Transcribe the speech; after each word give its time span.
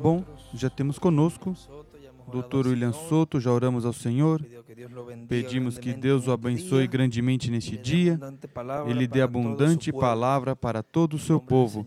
Bom, 0.00 0.24
já 0.54 0.70
temos 0.70 0.98
conosco 0.98 1.54
Dr. 2.28 2.68
William 2.68 2.92
Soto, 2.92 3.40
já 3.40 3.52
oramos 3.52 3.84
ao 3.84 3.92
Senhor. 3.92 4.44
Pedimos 5.28 5.78
que 5.78 5.92
Deus 5.92 6.26
o 6.26 6.32
abençoe 6.32 6.86
grandemente 6.86 7.50
neste 7.50 7.76
dia. 7.76 8.18
Ele 8.86 9.06
dê 9.06 9.22
abundante 9.22 9.92
palavra 9.92 10.56
para 10.56 10.82
todo 10.82 11.14
o 11.14 11.18
seu 11.18 11.40
povo. 11.40 11.86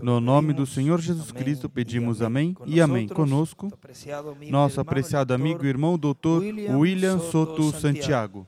No 0.00 0.20
nome 0.20 0.52
do 0.52 0.64
Senhor 0.64 1.00
Jesus 1.00 1.32
Cristo 1.32 1.68
pedimos 1.68 2.22
amém 2.22 2.56
e 2.66 2.80
amém. 2.80 3.08
Conosco, 3.08 3.70
nosso 4.48 4.80
apreciado 4.80 5.34
amigo 5.34 5.64
e 5.64 5.68
irmão, 5.68 5.98
Dr. 5.98 6.40
William 6.76 7.18
Soto 7.18 7.72
Santiago. 7.72 8.46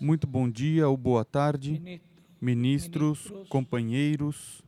Muito 0.00 0.26
bom 0.26 0.50
dia 0.50 0.88
ou 0.88 0.96
boa 0.96 1.24
tarde, 1.24 2.00
ministros, 2.40 3.32
companheiros, 3.48 4.62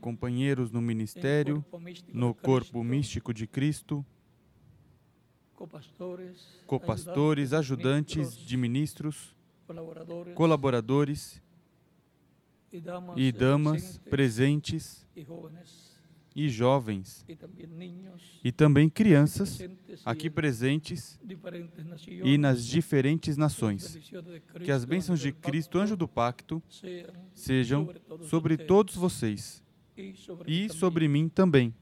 companheiros 0.00 0.70
no 0.70 0.80
ministério, 0.80 1.64
no 2.12 2.34
corpo 2.34 2.82
místico 2.82 3.32
de 3.32 3.46
Cristo, 3.46 4.04
copastores, 6.66 7.52
ajudantes 7.52 8.36
de 8.36 8.56
ministros, 8.56 9.34
colaboradores 10.34 11.42
e 13.16 13.32
damas 13.32 13.98
presentes 14.10 15.06
e 16.36 16.50
jovens. 16.50 17.24
E 18.44 18.52
também 18.52 18.90
crianças. 18.90 19.58
Aqui 20.04 20.28
presentes. 20.28 21.18
e 22.06 22.36
nas 22.36 22.66
diferentes 22.66 23.38
nações. 23.38 23.98
Que 24.62 24.70
as 24.70 24.84
bênçãos 24.84 25.18
de 25.18 25.32
Cristo, 25.32 25.78
anjo 25.78 25.96
do 25.96 26.06
pacto, 26.06 26.62
sejam 27.32 27.88
sobre 28.28 28.58
todos 28.58 28.94
vocês. 28.94 29.64
E 30.46 30.68
sobre 30.68 31.08
mim 31.08 31.26
também. 31.30 31.74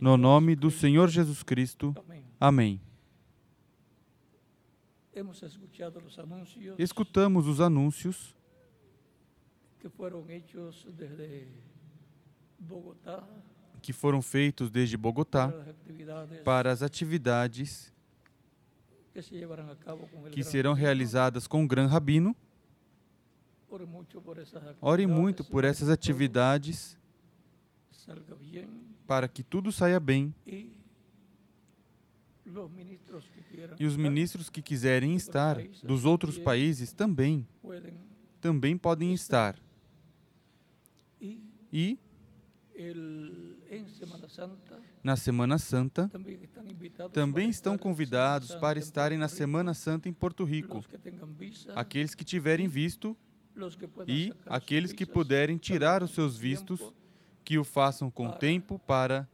No 0.00 0.16
nome 0.16 0.56
do 0.56 0.68
Senhor 0.68 1.08
Jesus 1.08 1.44
Cristo. 1.44 1.94
Amém. 2.40 2.80
Escutamos 6.76 7.46
os 7.46 7.60
anúncios 7.60 8.34
que 12.62 12.72
foram 12.72 12.92
feitos 12.92 13.10
desde 13.50 13.82
que 13.82 13.92
foram 13.92 14.22
feitos 14.22 14.70
desde 14.70 14.96
Bogotá 14.96 15.52
para 16.44 16.70
as 16.70 16.82
atividades 16.82 17.92
que 20.30 20.42
serão 20.42 20.72
realizadas 20.72 21.46
com 21.46 21.64
o 21.64 21.68
Gran 21.68 21.86
Rabino. 21.86 22.34
Ore 24.80 25.06
muito 25.06 25.44
por 25.44 25.64
essas 25.64 25.88
atividades 25.88 26.96
para 29.06 29.28
que 29.28 29.42
tudo 29.42 29.70
saia 29.72 30.00
bem. 30.00 30.34
E 33.78 33.86
os 33.86 33.96
ministros 33.96 34.48
que 34.48 34.62
quiserem 34.62 35.14
estar 35.14 35.58
dos 35.82 36.04
outros 36.04 36.38
países 36.38 36.92
também 36.92 37.46
também 38.40 38.76
podem 38.76 39.14
estar. 39.14 39.56
E 41.72 41.98
na 45.02 45.16
Semana 45.16 45.58
Santa, 45.58 46.10
também 47.12 47.48
estão 47.48 47.76
convidados 47.76 48.54
para 48.54 48.78
estarem 48.78 49.18
na 49.18 49.28
Semana 49.28 49.74
Santa 49.74 50.08
em 50.08 50.12
Porto 50.12 50.44
Rico. 50.44 50.84
Aqueles 51.74 52.14
que 52.14 52.24
tiverem 52.24 52.68
visto 52.68 53.16
e 54.06 54.32
aqueles 54.46 54.92
que 54.92 55.04
puderem 55.04 55.56
tirar 55.58 56.02
os 56.02 56.12
seus 56.12 56.36
vistos, 56.36 56.80
que 57.44 57.58
o 57.58 57.64
façam 57.64 58.10
com 58.10 58.30
tempo 58.30 58.78
para 58.78 59.28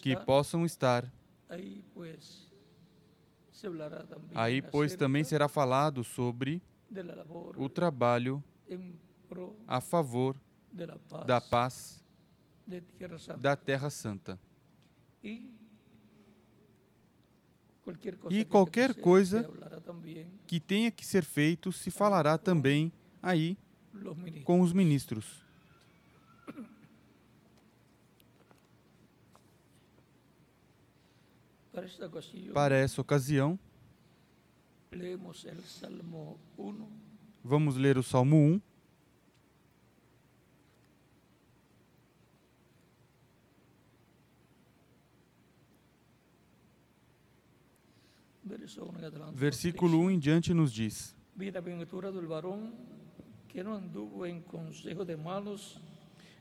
que 0.00 0.16
possam 0.16 0.64
estar. 0.64 1.10
Aí, 4.34 4.62
pois, 4.62 4.96
também 4.96 5.24
será 5.24 5.48
falado 5.48 6.04
sobre 6.04 6.62
o 7.56 7.68
trabalho 7.68 8.42
a 9.66 9.80
favor 9.80 10.36
da 11.26 11.40
paz 11.40 12.01
da 13.40 13.56
Terra 13.56 13.90
Santa. 13.90 14.38
E 15.22 15.50
qualquer 18.44 18.94
coisa 18.94 19.48
que 20.46 20.60
tenha 20.60 20.90
que 20.90 21.04
ser 21.04 21.24
feito 21.24 21.72
se 21.72 21.90
falará 21.90 22.38
também 22.38 22.92
aí 23.22 23.56
com 24.44 24.60
os 24.60 24.72
ministros. 24.72 25.42
Para 32.52 32.76
essa 32.76 33.00
ocasião, 33.00 33.58
vamos 37.42 37.76
ler 37.76 37.96
o 37.96 38.02
Salmo 38.02 38.36
1. 38.36 38.60
Versículo 49.34 49.98
1 50.00 50.10
em 50.10 50.18
diante 50.18 50.52
nos 50.52 50.72
diz: 50.72 51.14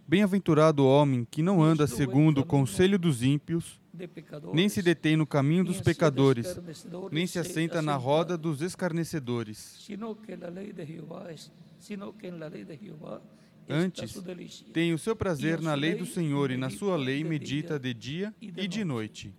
Bem-aventurado 0.08 0.84
o 0.84 0.88
homem 0.88 1.26
que 1.30 1.44
não 1.44 1.62
anda 1.62 1.86
segundo 1.86 2.42
o 2.42 2.46
conselho 2.46 2.98
dos 2.98 3.22
ímpios, 3.22 3.80
nem 4.54 4.68
se 4.68 4.82
detém 4.82 5.16
no 5.16 5.28
caminho 5.28 5.64
dos 5.64 5.80
pecadores, 5.80 6.60
nem 7.12 7.28
se 7.28 7.38
assenta 7.38 7.82
na 7.82 7.96
roda 7.96 8.38
dos 8.38 8.62
escarnecedores. 8.62 9.88
Antes, 13.70 14.22
tem 14.74 14.94
o 14.94 14.98
seu 14.98 15.16
prazer 15.16 15.62
na 15.62 15.76
lei 15.76 15.96
do 15.96 16.06
Senhor 16.06 16.52
e 16.52 16.58
na 16.58 16.70
sua 16.70 16.98
lei 16.98 17.24
medita 17.24 17.80
de 17.80 17.94
dia 17.94 18.34
e 18.42 18.68
de 18.68 18.84
noite 18.84 19.34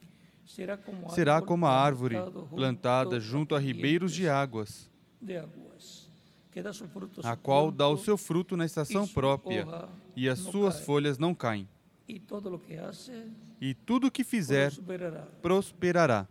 será 1.14 1.40
como 1.40 1.66
a 1.66 1.70
árvore 1.70 2.16
plantada 2.50 3.18
junto 3.18 3.54
a 3.54 3.58
ribeiros 3.58 4.12
de 4.12 4.28
águas, 4.28 4.90
a 7.22 7.36
qual 7.36 7.70
dá 7.70 7.88
o 7.88 7.96
seu 7.96 8.16
fruto 8.16 8.56
na 8.56 8.66
estação 8.66 9.06
própria, 9.08 9.66
e 10.14 10.28
as 10.28 10.38
suas 10.38 10.80
folhas 10.80 11.18
não 11.18 11.34
caem. 11.34 11.68
E 13.60 13.74
tudo 13.74 14.06
o 14.08 14.10
que 14.10 14.24
fizer 14.24 14.72
prosperará. 15.40 16.26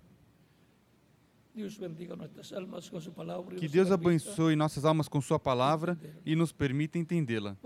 Que 3.58 3.68
Deus 3.68 3.92
abençoe 3.92 4.56
nossas 4.56 4.86
almas 4.86 5.08
com 5.08 5.20
Sua 5.20 5.40
palavra 5.40 6.00
e 6.26 6.36
nos 6.36 6.52
permita 6.52 6.98
entendê-la. 6.98 7.58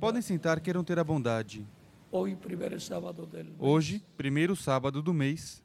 Podem 0.00 0.22
sentar, 0.22 0.60
queiram 0.60 0.82
ter 0.82 0.98
a 0.98 1.04
bondade. 1.04 1.64
Hoje, 3.58 4.02
primeiro 4.18 4.54
sábado 4.54 5.00
do 5.02 5.14
mês, 5.14 5.64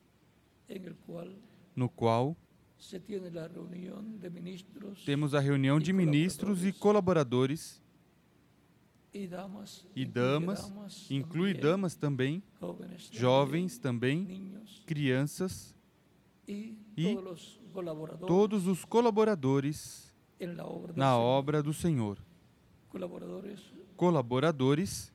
no 1.75 1.89
qual 1.89 2.35
temos 5.05 5.33
a 5.35 5.39
reunião 5.41 5.77
de 5.79 5.91
ministros 5.91 6.63
e 6.63 6.71
colaboradores. 6.71 7.83
e 9.95 10.05
damas, 10.05 10.71
inclui 11.09 11.53
damas 11.53 11.95
também, 11.95 12.41
jovens 13.11 13.77
também, 13.77 14.53
crianças 14.85 15.75
e 16.47 16.77
todos 18.25 18.67
os 18.67 18.85
colaboradores 18.85 20.13
na 20.95 21.17
obra 21.17 21.61
do 21.63 21.73
Senhor. 21.73 22.17
Colaboradores 23.97 25.11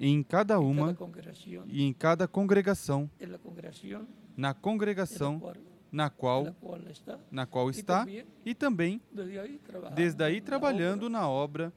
em 0.00 0.22
cada 0.22 0.58
uma 0.60 0.96
e 1.66 1.82
em 1.82 1.92
cada 1.92 2.26
congregação, 2.28 3.10
na 4.36 4.54
congregação 4.54 5.40
na 5.90 6.10
qual, 6.10 6.46
na 7.30 7.46
qual 7.46 7.70
está 7.70 8.04
e 8.44 8.54
também 8.54 9.00
desde 9.94 10.24
aí 10.24 10.40
trabalhando 10.40 11.08
na 11.08 11.28
obra 11.28 11.72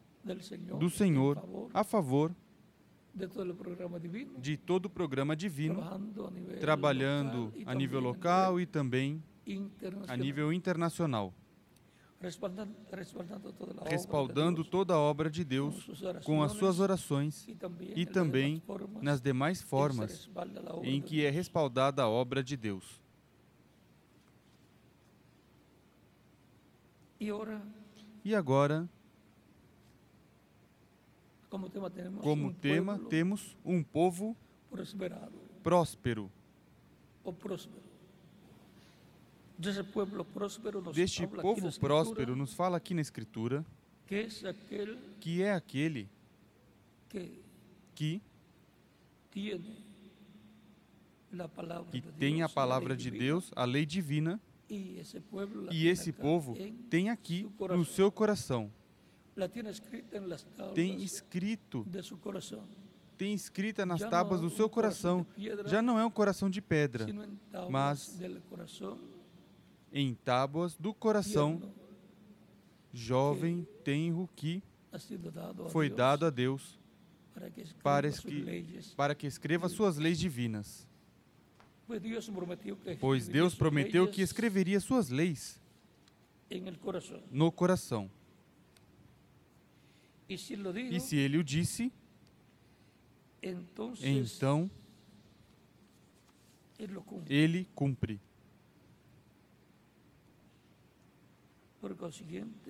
do 0.80 0.90
Senhor 0.90 1.70
a 1.74 1.84
favor 1.84 2.36
de 4.40 4.58
todo 4.58 4.86
o 4.86 4.90
programa 4.90 5.36
divino, 5.36 5.82
trabalhando 6.60 7.54
a 7.66 7.74
nível 7.74 8.00
local 8.00 8.60
e 8.60 8.66
também 8.66 9.24
a 10.08 10.18
nível 10.18 10.52
internacional. 10.54 11.34
Respaldando 13.90 14.64
toda 14.64 14.94
a 14.94 15.00
obra 15.00 15.30
de 15.30 15.44
Deus 15.44 15.88
com 16.26 16.42
as 16.42 16.52
suas 16.54 16.80
orações 16.80 17.48
e 17.96 18.06
também 18.06 18.62
nas 19.02 19.22
demais 19.22 19.62
formas 19.62 20.30
em 20.84 21.02
que 21.02 21.24
é 21.24 21.30
respaldada 21.30 22.02
a 22.02 22.10
obra 22.10 22.44
de 22.44 22.58
Deus. 22.58 23.00
E 28.24 28.36
agora, 28.36 28.88
como 32.22 32.54
tema, 32.54 33.00
temos 33.10 33.58
um 33.64 33.82
povo 33.84 34.36
próspero. 35.64 36.32
Deste 40.94 41.26
povo 41.28 41.72
próspero, 41.80 42.36
nos 42.36 42.54
fala 42.54 42.78
aqui 42.78 42.94
na 42.94 43.02
Escritura 43.02 43.66
que 45.20 45.42
é 45.42 45.54
aquele 45.54 46.10
que 47.10 48.22
que 51.92 52.02
tem 52.18 52.42
a 52.42 52.50
palavra 52.50 52.96
de 52.96 53.12
Deus, 53.12 53.52
a 53.56 53.66
lei 53.66 53.86
divina, 53.86 54.40
e 54.70 55.88
esse 55.88 56.12
povo 56.12 56.56
tem 56.90 57.10
aqui 57.10 57.50
no 57.60 57.84
seu 57.84 58.12
coração. 58.12 58.72
Tem 60.74 61.04
escrito 61.04 61.86
tem 63.18 63.34
escrita 63.34 63.86
nas 63.86 64.00
tábuas 64.02 64.40
do 64.40 64.50
seu 64.50 64.70
coração. 64.70 65.26
Já 65.66 65.82
não 65.82 65.98
é 66.00 66.06
um 66.06 66.12
coração 66.12 66.50
de 66.50 66.62
pedra, 66.62 67.06
mas 67.70 68.20
em 70.00 70.14
tábuas 70.14 70.76
do 70.76 70.94
coração, 70.94 71.60
jovem, 72.94 73.68
tenro, 73.84 74.30
que 74.36 74.62
foi 75.70 75.90
dado 75.90 76.28
a 76.28 76.30
Deus 76.30 76.80
para 77.34 77.50
que, 77.50 77.64
para 78.96 79.16
que 79.16 79.26
escreva 79.26 79.68
suas 79.68 79.98
leis 79.98 80.20
divinas. 80.20 80.88
Pois 83.00 83.28
Deus 83.28 83.56
prometeu 83.56 84.08
que 84.08 84.22
escreveria 84.22 84.80
suas 84.80 85.10
leis 85.10 85.60
no 87.32 87.52
coração. 87.52 88.08
E 90.30 90.38
se 90.38 90.54
ele 91.16 91.40
o 91.40 91.44
disse, 91.44 91.92
então 94.04 94.70
ele 97.28 97.68
cumpre. 97.74 98.27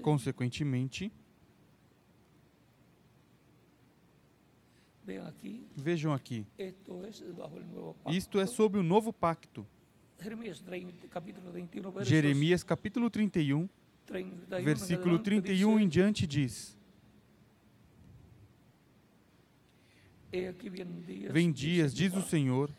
Consequentemente, 0.01 1.11
vejam 5.75 6.11
aqui, 6.13 6.45
isto 8.09 8.39
é 8.39 8.45
sobre 8.45 8.79
o 8.79 8.83
novo 8.83 9.13
pacto. 9.13 9.65
Jeremias 12.03 12.63
capítulo 12.63 13.09
31, 13.09 13.69
versículo 14.63 15.19
31 15.19 15.79
em 15.79 15.87
diante 15.87 16.25
diz: 16.27 16.75
Vem 21.31 21.51
dias, 21.51 21.93
diz 21.93 22.13
o 22.15 22.21
Senhor, 22.21 22.69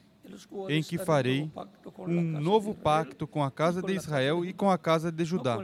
em 0.69 0.83
que 0.83 0.99
farei 0.99 1.51
um 1.99 2.23
novo 2.41 2.75
pacto 2.75 3.27
com 3.27 3.43
a 3.43 3.51
casa 3.51 3.83
de 3.83 3.95
Israel 3.95 4.45
e 4.45 4.53
com 4.53 4.71
a 4.71 4.79
casa 4.79 5.11
de 5.11 5.25
Judá. 5.25 5.59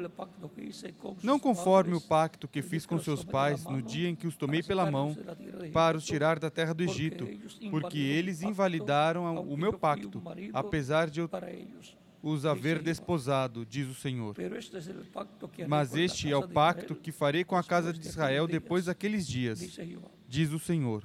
Não 1.23 1.39
conforme 1.39 1.95
o 1.95 2.01
pacto 2.01 2.49
que 2.49 2.63
fiz 2.63 2.87
com 2.87 2.99
seus 2.99 3.25
pais 3.25 3.65
no 3.65 3.83
dia 3.83 4.09
em 4.09 4.15
que 4.15 4.27
os 4.27 4.37
tomei 4.37 4.63
pela 4.63 4.91
mão 4.91 5.17
para 5.73 5.97
os 5.97 6.05
tirar 6.05 6.39
da 6.39 6.51
terra 6.51 6.73
do 6.73 6.83
Egito, 6.83 7.29
porque 7.71 7.99
eles 7.99 8.43
invalidaram 8.43 9.43
o 9.43 9.57
meu 9.57 9.73
pacto, 9.73 10.23
apesar 10.53 11.09
de 11.11 11.21
eu 11.21 11.29
os 12.25 12.47
haver 12.47 12.81
desposado, 12.81 13.67
diz 13.67 13.87
o 13.87 13.95
Senhor. 13.95 14.35
Mas 15.69 15.95
este 15.95 16.33
é 16.33 16.37
o 16.37 16.49
pacto 16.49 16.95
que 16.95 17.13
farei 17.13 17.45
com 17.45 17.55
a 17.55 17.63
casa 17.63 17.93
de 17.93 18.01
Israel 18.01 18.47
depois 18.47 18.87
daqueles 18.87 19.27
dias, 19.27 19.61
diz 20.27 20.51
o 20.51 20.59
Senhor. 20.59 21.03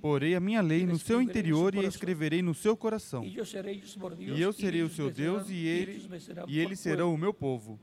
Porei 0.00 0.34
a 0.34 0.40
minha 0.40 0.60
lei 0.60 0.86
no 0.86 0.98
seu 0.98 1.20
interior 1.20 1.74
e 1.74 1.80
a 1.80 1.88
escreverei 1.88 2.42
no 2.42 2.54
seu 2.54 2.76
coração. 2.76 3.24
E 3.24 3.36
eu 3.36 3.44
serei 4.52 4.82
o 4.82 4.88
seu 4.88 5.10
Deus 5.10 5.50
e, 5.50 5.66
ele, 5.66 6.08
e 6.46 6.58
eles 6.58 6.80
serão 6.80 7.12
o 7.14 7.18
meu 7.18 7.32
povo. 7.32 7.78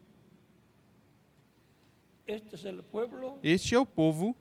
Este 3.44 3.76
é 3.76 3.80
o 3.80 3.86
povo 3.86 4.36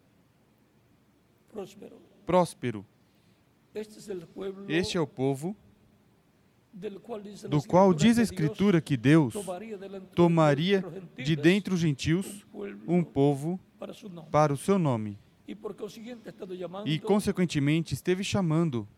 próspero. 2.25 2.87
Este 4.69 4.97
é 4.97 5.01
o 5.01 5.07
povo 5.07 5.57
do 7.49 7.63
qual 7.67 7.93
diz 7.93 8.19
a 8.19 8.23
Escritura 8.23 8.81
que 8.81 8.97
Deus 8.97 9.35
tomaria 10.15 10.85
de 11.17 11.37
dentre 11.37 11.75
os 11.75 11.81
gentios 11.81 12.47
um 12.87 13.03
povo 13.03 13.61
para 14.31 14.53
o 14.53 14.57
seu 14.57 14.79
nome. 14.79 15.19
E, 16.85 16.99
consequentemente, 16.99 17.95
esteve 17.95 18.23
chamando 18.23 18.89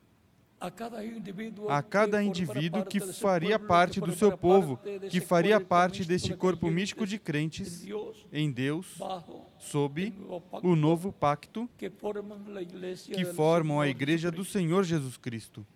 a 0.61 1.83
cada 1.83 2.23
indivíduo 2.23 2.85
que 2.85 3.01
faria 3.01 3.59
parte 3.59 4.01
do 4.01 4.13
seu 4.13 4.37
povo, 4.37 4.79
que 5.11 5.21
faria 5.21 5.61
parte 5.61 6.05
deste 6.05 6.35
corpo 6.35 6.71
místico 6.71 7.07
de 7.07 7.19
crentes 7.19 7.87
em 8.33 8.51
Deus, 8.51 8.99
sob 9.59 10.15
o 10.63 10.75
novo 10.75 11.13
pacto 11.13 11.69
que 11.77 13.25
formam 13.25 13.81
a 13.81 13.89
Igreja 13.89 14.31
do 14.31 14.45
Senhor 14.45 14.85
Jesus 14.85 15.17
Cristo. 15.17 15.67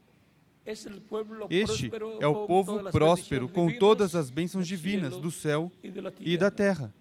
Este 1.50 1.90
é 2.20 2.26
o 2.26 2.46
povo 2.46 2.90
próspero 2.90 3.48
com 3.48 3.72
todas 3.78 4.14
as 4.14 4.30
bênçãos 4.30 4.66
divinas 4.66 5.16
do 5.16 5.30
céu 5.30 5.72
e 6.20 6.36
da 6.36 6.50
terra. 6.50 6.94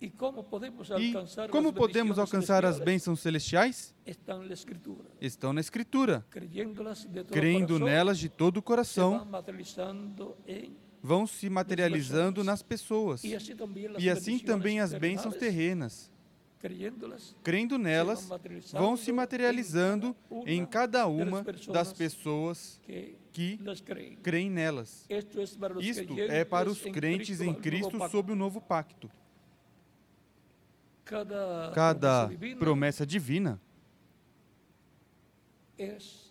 E 0.00 0.08
como 0.08 0.42
podemos 0.42 0.90
alcançar, 0.90 1.50
como 1.50 1.72
podemos 1.74 2.18
alcançar 2.18 2.64
as 2.64 2.80
bênçãos 2.80 3.20
celestiais? 3.20 3.94
Estão 4.06 5.52
na 5.52 5.60
Escritura. 5.60 6.24
Crendo 7.30 7.78
nelas 7.78 8.18
de 8.18 8.30
todo 8.30 8.56
o 8.56 8.62
coração, 8.62 9.28
vão 11.02 11.26
se 11.26 11.50
materializando 11.50 12.42
nas 12.42 12.62
pessoas. 12.62 13.22
E 13.98 14.08
assim 14.08 14.38
também 14.38 14.80
as 14.80 14.94
bênçãos 14.94 15.36
terrenas. 15.36 16.10
Crendo 17.42 17.78
nelas, 17.78 18.26
vão 18.72 18.96
se 18.96 19.12
materializando 19.12 20.16
em 20.46 20.64
cada 20.64 21.06
uma 21.06 21.44
das 21.70 21.92
pessoas 21.92 22.80
que 23.32 23.60
creem 24.22 24.50
nelas. 24.50 25.06
Isto 25.78 26.18
é 26.20 26.42
para 26.42 26.70
os 26.70 26.80
crentes 26.80 27.42
em 27.42 27.52
Cristo 27.52 27.98
sob 28.08 28.32
o 28.32 28.36
novo 28.36 28.62
pacto 28.62 29.10
cada, 31.10 31.72
cada 31.74 32.30
promessa 32.60 33.04
divina 33.04 33.60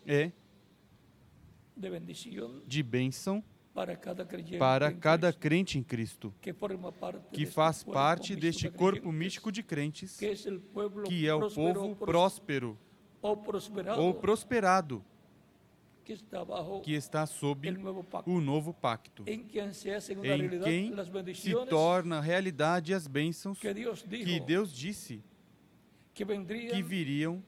é 0.05 0.31
de 2.65 2.81
bênção 2.81 3.43
para 3.73 4.93
cada 4.93 5.33
crente 5.33 5.77
em 5.77 5.83
Cristo, 5.83 6.33
que 7.31 7.45
faz 7.45 7.83
parte 7.83 8.35
deste 8.35 8.69
corpo 8.69 9.11
místico 9.11 9.51
de 9.51 9.61
crentes, 9.61 10.17
que 11.05 11.27
é 11.27 11.33
o 11.35 11.49
povo 11.49 11.95
próspero 11.97 12.77
ou 13.21 14.13
prosperado 14.13 15.03
que 16.83 16.93
está 16.93 17.25
sob 17.25 17.69
o 18.25 18.41
novo 18.41 18.73
pacto, 18.73 19.23
em 19.27 19.43
quem 19.43 19.73
se 21.33 21.53
torna 21.67 22.19
realidade 22.19 22.93
as 22.93 23.07
bênçãos 23.07 23.59
que 23.59 24.39
Deus 24.39 24.73
disse 24.73 25.23
que 26.13 26.81
viriam 26.83 27.43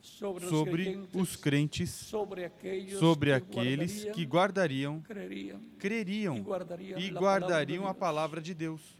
sobre 0.00 1.08
os 1.14 1.36
crentes, 1.36 1.90
sobre 2.98 3.32
aqueles 3.32 4.04
que 4.06 4.24
guardariam, 4.24 5.02
creriam 5.78 6.36
e 6.96 7.10
guardariam 7.10 7.86
a 7.86 7.94
palavra 7.94 8.40
de 8.40 8.54
Deus. 8.54 8.98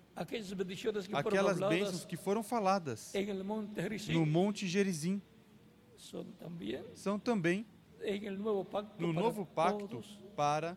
Aquelas 1.12 1.59
bênçãos 1.59 2.05
que 2.05 2.17
foram 2.17 2.43
faladas 2.43 3.12
no 4.11 4.26
Monte 4.26 4.67
Gerizim 4.69 5.23
são 6.95 7.19
também 7.19 7.67
no 8.99 9.12
novo 9.12 9.45
pacto 9.47 10.02
para 10.37 10.76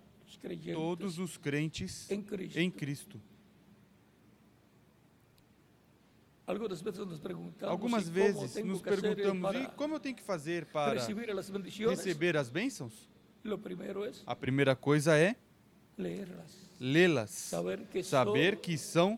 todos 0.74 1.20
os 1.20 1.38
crentes 1.38 2.10
em 2.56 2.70
Cristo. 2.72 3.22
Algumas 7.62 8.10
vezes 8.10 8.56
nos 8.65 8.82
perguntamos, 8.82 9.56
e 9.56 9.68
como 9.77 9.96
eu 9.96 10.00
tenho 10.00 10.15
que 10.15 10.24
fazer 10.24 10.65
para 10.65 11.00
receber 11.00 12.36
as 12.36 12.50
bênçãos? 12.50 13.10
A 14.25 14.36
primeira 14.36 14.75
coisa 14.75 15.18
é 15.18 15.36
lê-las, 16.80 17.51
saber 18.03 18.58
que 18.58 18.77
são 18.77 19.18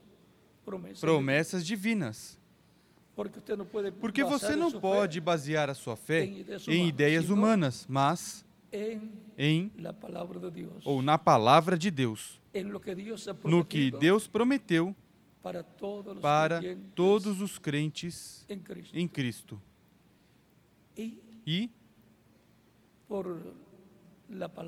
promessas 1.01 1.65
divinas. 1.65 2.39
Porque 3.99 4.23
você 4.23 4.55
não 4.55 4.71
pode 4.71 5.21
basear 5.21 5.69
a 5.69 5.73
sua 5.73 5.95
fé 5.95 6.25
em 6.67 6.87
ideias 6.87 7.29
humanas, 7.29 7.85
mas 7.87 8.45
em 9.37 9.71
ou 10.83 11.01
na 11.01 11.17
palavra 11.17 11.77
de 11.77 11.89
Deus, 11.89 12.41
no 13.43 13.63
que 13.63 13.91
Deus 13.91 14.27
prometeu 14.27 14.93
para 15.41 15.63
todos 16.93 17.39
os 17.41 17.57
crentes 17.57 18.45
em 18.93 19.07
Cristo. 19.07 19.61
E 21.47 21.69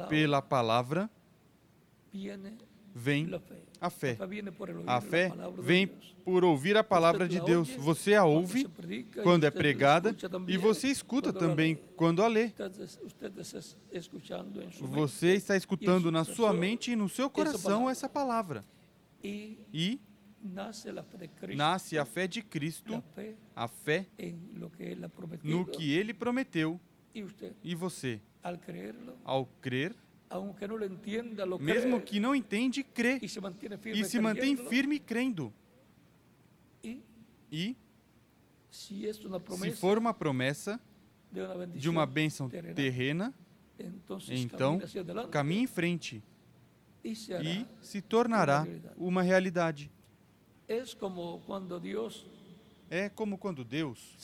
pela 0.09 0.41
palavra 0.41 1.09
vem 2.97 3.29
a 3.79 3.89
fé. 3.89 4.17
A 4.87 5.01
fé 5.01 5.31
vem 5.59 5.87
por 6.25 6.43
ouvir 6.43 6.75
a 6.75 6.83
palavra 6.83 7.27
de 7.27 7.39
Deus. 7.39 7.69
Você 7.75 8.15
a 8.15 8.25
ouve 8.25 8.67
quando 9.21 9.43
é 9.45 9.51
pregada 9.51 10.15
e 10.47 10.57
você 10.57 10.87
escuta 10.87 11.31
também 11.31 11.75
quando 11.95 12.23
a 12.23 12.27
lê. 12.27 12.51
Você 14.79 15.33
está 15.35 15.55
escutando 15.55 16.11
na 16.11 16.23
sua 16.23 16.51
mente 16.51 16.91
e 16.91 16.95
no 16.95 17.07
seu 17.07 17.29
coração 17.29 17.89
essa 17.89 18.09
palavra. 18.09 18.65
E 19.23 19.99
nasce 21.55 21.97
a 21.97 22.05
fé 22.05 22.27
de 22.27 22.41
Cristo, 22.41 23.03
a 23.55 23.67
fé 23.67 24.07
no 25.43 25.65
que 25.65 25.93
Ele 25.93 26.13
prometeu. 26.13 26.79
E 27.63 27.75
você, 27.75 28.21
ao 29.23 29.45
crer, 29.61 29.95
mesmo 31.59 32.01
que 32.01 32.19
não 32.19 32.35
entende, 32.35 32.83
crê 32.83 33.19
e 33.21 34.03
se 34.05 34.19
mantém 34.19 34.57
firme 34.57 34.99
crendo. 34.99 35.53
E 37.51 37.77
se 38.69 39.71
for 39.71 39.97
uma 39.97 40.13
promessa 40.13 40.79
de 41.75 41.89
uma 41.89 42.05
bênção 42.05 42.49
terrena, 42.49 43.33
então 44.29 44.79
caminhe 45.31 45.63
em 45.63 45.67
frente 45.67 46.23
e 47.03 47.65
se 47.81 48.01
tornará 48.01 48.67
uma 48.97 49.21
realidade. 49.21 49.91
É 52.89 53.09
como 53.09 53.37
quando 53.37 53.63
Deus 53.63 54.17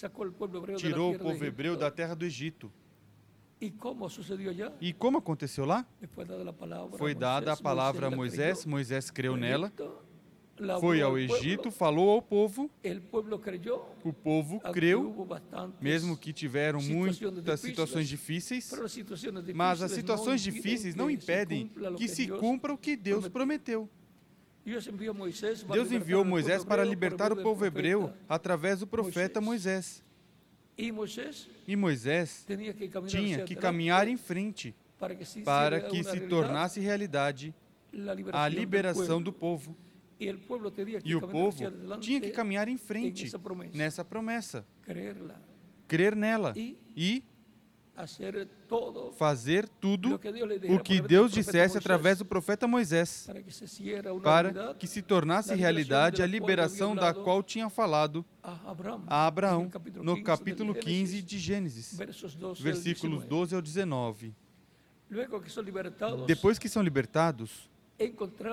tirou 0.78 1.14
o 1.14 1.20
povo 1.20 1.46
hebreu 1.46 1.78
da 1.78 1.92
terra 1.92 2.14
do 2.16 2.26
Egito. 2.26 2.72
E 4.82 4.94
como 4.94 5.18
aconteceu 5.18 5.66
lá? 5.66 5.86
Foi 6.98 7.16
dada 7.16 7.54
a 7.54 7.58
palavra 7.58 8.08
a 8.08 8.12
Moisés, 8.12 8.66
Moisés 8.66 9.10
creu 9.10 9.38
nela, 9.38 9.72
foi 10.80 11.02
ao 11.02 11.18
Egito, 11.18 11.72
falou 11.72 12.10
ao 12.12 12.22
povo, 12.22 12.70
o 14.04 14.14
povo 14.14 14.60
creu, 14.72 15.28
mesmo 15.82 16.16
que 16.16 16.32
tiveram 16.32 16.82
muitas 16.82 17.60
situações 17.60 18.08
difíceis, 18.08 18.72
mas 19.56 19.82
as 19.82 19.92
situações 19.92 20.42
difíceis 20.42 20.96
não 20.96 21.10
impedem 21.10 21.72
que 21.98 22.08
se 22.08 22.28
cumpra 22.28 22.74
o 22.74 22.78
que 22.78 22.96
Deus 22.96 23.28
prometeu. 23.28 23.90
Deus 24.66 25.92
enviou 25.92 26.24
Moisés 26.24 26.64
para 26.64 26.86
libertar 26.86 27.34
o 27.34 27.38
povo 27.38 27.66
hebreu 27.66 28.14
através 28.30 28.80
do 28.80 28.88
profeta 28.88 29.42
Moisés. 29.42 30.04
E 30.78 31.76
Moisés 31.76 32.46
tinha 33.08 33.44
que 33.44 33.56
caminhar 33.56 34.08
em 34.08 34.18
frente 34.18 34.76
para 34.98 35.82
que 35.82 36.04
se 36.04 36.20
tornasse 36.22 36.80
realidade 36.80 37.54
a 38.32 38.48
liberação 38.48 39.22
do 39.22 39.32
povo. 39.32 39.76
E 40.20 41.16
o 41.16 41.22
povo 41.22 41.64
tinha 42.00 42.22
que 42.22 42.32
caminhar 42.32 42.68
em 42.68 42.78
frente 42.78 43.32
nessa 43.74 44.06
promessa, 44.06 44.66
crer 45.88 46.16
nela 46.16 46.54
e 46.96 47.24
fazer 49.18 49.68
tudo 49.80 50.20
o 50.70 50.80
que 50.80 51.00
Deus 51.00 51.32
dissesse 51.32 51.78
através 51.78 52.18
do 52.18 52.26
profeta 52.26 52.68
Moisés, 52.68 53.30
para 54.24 54.74
que 54.74 54.88
se 54.88 55.02
tornasse 55.02 55.54
realidade 55.54 56.22
a 56.24 56.26
liberação 56.26 56.96
da 56.96 57.14
qual 57.14 57.44
tinha 57.44 57.70
falado 57.70 58.26
a 58.42 59.28
Abraão 59.28 59.70
no 60.02 60.24
capítulo 60.24 60.74
15 60.74 61.22
de 61.22 61.38
Gênesis, 61.38 61.98
versículos 62.60 63.26
12 63.26 63.56
ao 63.56 63.62
19. 63.62 64.34
Depois 66.26 66.58
que 66.58 66.68
são 66.68 66.82
libertados, 66.82 67.70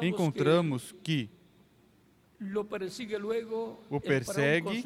encontramos 0.02 0.94
que 1.02 1.30
o 3.88 4.00
persegue 4.00 4.85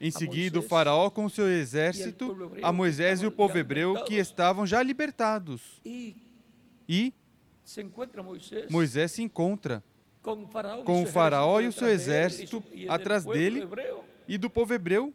em 0.00 0.10
seguida, 0.10 0.58
o 0.58 0.62
faraó 0.62 1.10
com 1.10 1.28
seu 1.28 1.48
exército, 1.48 2.36
a 2.62 2.72
Moisés 2.72 3.20
e 3.22 3.26
o 3.26 3.32
povo 3.32 3.58
hebreu 3.58 4.04
que 4.04 4.14
estavam 4.14 4.66
já 4.66 4.82
libertados. 4.82 5.80
E 6.88 7.12
Moisés 8.70 9.12
se 9.12 9.22
encontra 9.22 9.82
com 10.84 11.02
o 11.02 11.06
faraó 11.06 11.60
e 11.60 11.66
o 11.68 11.72
seu 11.72 11.88
exército 11.88 12.62
atrás 12.88 13.24
dele 13.24 13.66
e 14.26 14.38
do 14.38 14.48
povo 14.48 14.72
hebreu. 14.74 15.12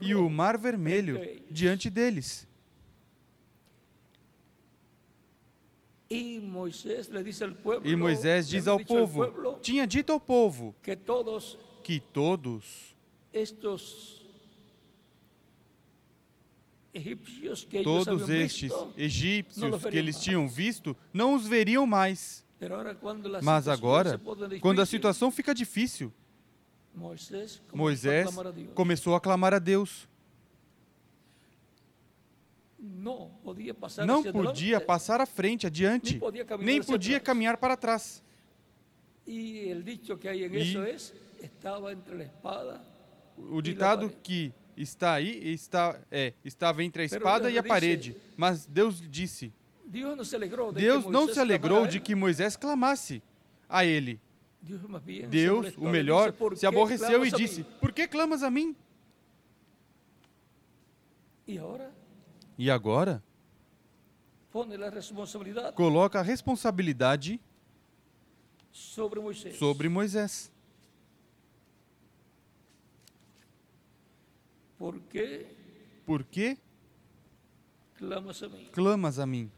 e 0.00 0.14
o 0.14 0.28
mar 0.28 0.58
vermelho. 0.58 1.20
diante 1.50 1.88
deles. 1.90 2.46
E 7.84 7.96
Moisés 7.96 8.48
diz 8.48 8.68
ao 8.68 8.78
povo, 8.84 9.58
tinha 9.62 9.86
dito 9.86 10.12
ao 10.12 10.20
povo 10.20 10.74
que 11.82 12.00
todos 12.00 12.94
estes 13.32 14.22
egípcios 16.94 17.64
que 19.90 19.96
eles 19.96 20.20
tinham 20.20 20.48
visto 20.48 20.96
não 21.12 21.34
os 21.34 21.46
veriam 21.46 21.86
mais. 21.86 22.44
Mas 23.42 23.66
agora, 23.66 24.20
quando 24.60 24.80
a 24.80 24.86
situação 24.86 25.30
fica 25.30 25.54
difícil, 25.54 26.12
Moisés 26.94 27.60
começou 28.74 29.14
a 29.14 29.20
clamar 29.20 29.54
a 29.54 29.58
Deus. 29.58 30.08
Não 32.78 33.30
podia 33.40 34.80
passar 34.80 35.20
à 35.20 35.26
frente, 35.26 35.66
adiante, 35.66 36.20
nem 36.60 36.82
podia 36.82 37.18
caminhar 37.20 37.56
para 37.56 37.76
trás. 37.76 38.22
E 39.26 39.72
o 43.36 43.62
ditado 43.62 44.10
que 44.22 44.52
está 44.76 45.14
aí 45.14 45.52
está, 45.52 45.98
é, 46.10 46.32
estava 46.44 46.82
entre 46.82 47.02
a 47.02 47.04
espada 47.04 47.50
e 47.50 47.58
a 47.58 47.62
parede. 47.62 48.16
Mas 48.36 48.66
Deus 48.66 49.02
disse: 49.10 49.52
Deus 50.72 51.06
não 51.06 51.28
se 51.28 51.38
alegrou 51.40 51.86
de 51.86 52.00
que 52.00 52.14
Moisés 52.14 52.56
clamasse 52.56 53.22
a 53.68 53.84
ele. 53.84 54.20
Deus, 55.28 55.76
o 55.76 55.88
melhor, 55.88 56.32
se 56.54 56.66
aborreceu 56.66 57.26
e 57.26 57.30
disse: 57.30 57.64
Por 57.80 57.92
que 57.92 58.06
clamas 58.06 58.42
a 58.42 58.50
mim? 58.50 58.76
E 62.56 62.70
agora? 62.70 63.22
Coloca 65.72 66.20
a 66.20 66.22
responsabilidade 66.22 67.40
sobre 69.56 69.88
Moisés. 69.88 70.51
Por 74.82 74.98
quê? 74.98 75.46
Por 76.04 76.24
quê? 76.24 76.58
Clamas 77.94 78.42
a 78.42 78.48
mim. 78.48 78.68
Clamas 78.72 79.18
a 79.20 79.24
mim. 79.24 79.48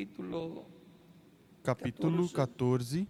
capítulo 0.00 0.64
capítulo 1.62 2.28
14 2.32 3.06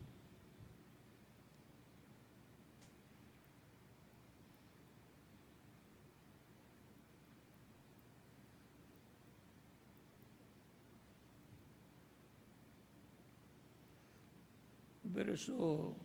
verso 15.05 15.97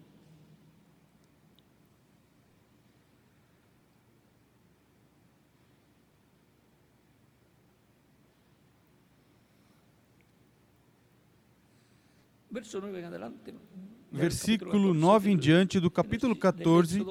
Versículo 14.12 14.94
9 14.94 15.32
em 15.32 15.38
diante 15.38 15.80
do 15.80 15.92
capítulo 15.92 16.36
14 16.36 17.06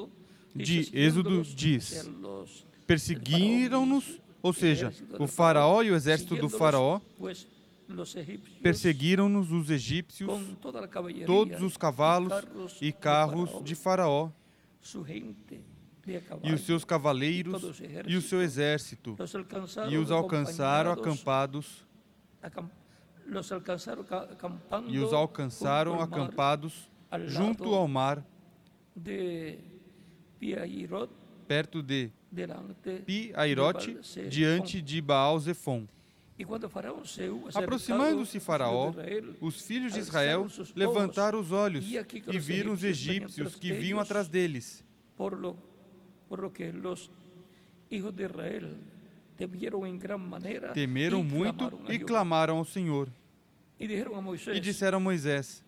de 0.55 0.91
Êxodo 0.93 1.43
diz: 1.43 2.09
Perseguiram-nos, 2.87 4.21
ou 4.43 4.53
seja, 4.53 4.93
o 5.19 5.27
faraó 5.27 5.83
e 5.83 5.91
o 5.91 5.97
exército 5.97 6.37
do 6.37 6.49
faraó 6.49 7.01
perseguiram-nos 8.63 9.53
os 9.53 9.69
egípcios, 9.71 10.31
todos 11.27 11.61
os 11.63 11.77
cavalos 11.77 12.33
e 12.81 12.93
carros 12.93 13.63
de 13.63 13.75
faraó 13.75 14.31
e 16.43 16.53
os 16.53 16.61
seus 16.63 16.85
cavaleiros 16.85 17.83
e 18.07 18.17
o 18.17 18.23
seu 18.23 18.43
exército, 18.43 19.17
e 19.91 19.97
os 19.99 20.11
alcançaram 20.11 20.93
acampados 20.93 21.87
e 24.89 24.99
os 24.99 25.13
alcançaram 25.13 26.01
acampados 26.01 26.91
junto 27.27 27.75
ao 27.75 27.89
mar, 27.89 28.25
perto 31.47 31.83
de 31.83 32.11
Pi-Airote, 33.07 33.99
diante 34.29 34.83
de 34.83 35.01
Baal-Zephon. 35.01 35.87
Aproximando-se 37.55 38.41
Faraó, 38.41 38.93
os 39.41 39.63
filhos 39.63 39.93
de 39.93 40.01
Israel 40.01 40.47
levantaram 40.75 41.39
os 41.39 41.53
olhos 41.53 41.85
e 41.87 42.39
viram 42.39 42.73
os 42.73 42.83
egípcios 42.83 43.55
que 43.55 43.73
vinham 43.73 44.01
atrás 44.01 44.29
deles. 44.29 44.85
Por 45.17 45.39
lo, 45.39 45.57
que 46.53 46.73
los 46.73 47.11
hijos 47.89 48.13
de 48.13 48.25
Israel 48.25 48.77
Temeram 50.73 51.23
muito 51.25 51.65
e 51.93 51.99
clamaram 51.99 52.59
ao 52.59 52.65
Senhor. 52.65 53.09
E 54.57 54.61
disseram 54.61 54.99
a 54.99 55.01
Moisés: 55.01 55.65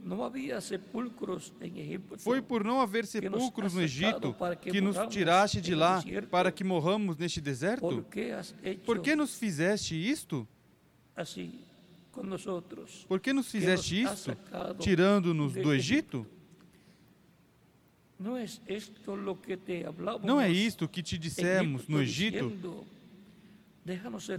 Foi 2.18 2.40
por 2.40 2.62
não 2.64 2.80
haver 2.80 3.04
sepulcros 3.06 3.74
no 3.74 3.80
Egito 3.82 4.34
que 4.70 4.80
nos 4.80 4.96
tiraste 5.08 5.60
de 5.60 5.74
lá 5.74 6.00
para 6.30 6.52
que 6.52 6.62
morramos 6.62 7.16
neste 7.16 7.40
deserto? 7.40 7.80
Por 8.84 9.00
que 9.00 9.16
nos 9.16 9.36
fizeste 9.36 9.94
isto? 9.96 10.46
Por 13.08 13.18
que 13.20 13.32
nos 13.32 13.50
fizeste 13.50 14.02
isto, 14.02 14.36
tirando-nos 14.78 15.52
do 15.54 15.74
Egito? 15.74 16.24
Não 20.26 20.40
é 20.40 20.50
isto 20.50 20.88
que 20.88 21.02
te 21.02 21.18
dissemos 21.18 21.86
no 21.88 22.00
Egito? 22.00 22.50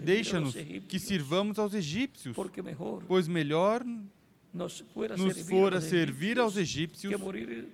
Deixa-nos 0.04 0.54
que 0.90 1.00
sirvamos 1.00 1.58
aos 1.58 1.74
egípcios, 1.74 2.36
pois 3.08 3.28
melhor 3.28 3.82
nos 4.54 4.82
fora 5.48 5.80
servir 5.80 6.38
aos 6.38 6.58
egípcios 6.58 7.14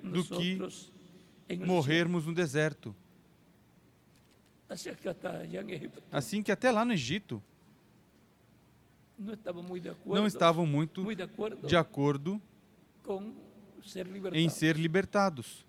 do 0.04 0.24
que 0.24 0.60
morrermos 1.66 2.28
no 2.28 2.34
deserto. 2.34 2.96
Assim 6.12 6.44
que 6.44 6.52
até 6.52 6.72
lá 6.72 6.86
no 6.86 6.94
Egito 6.94 7.42
não 9.18 10.28
estavam 10.28 10.66
muito 10.66 11.04
de 11.66 11.76
acordo 11.76 12.42
em 14.34 14.50
ser 14.50 14.76
libertados. 14.78 15.66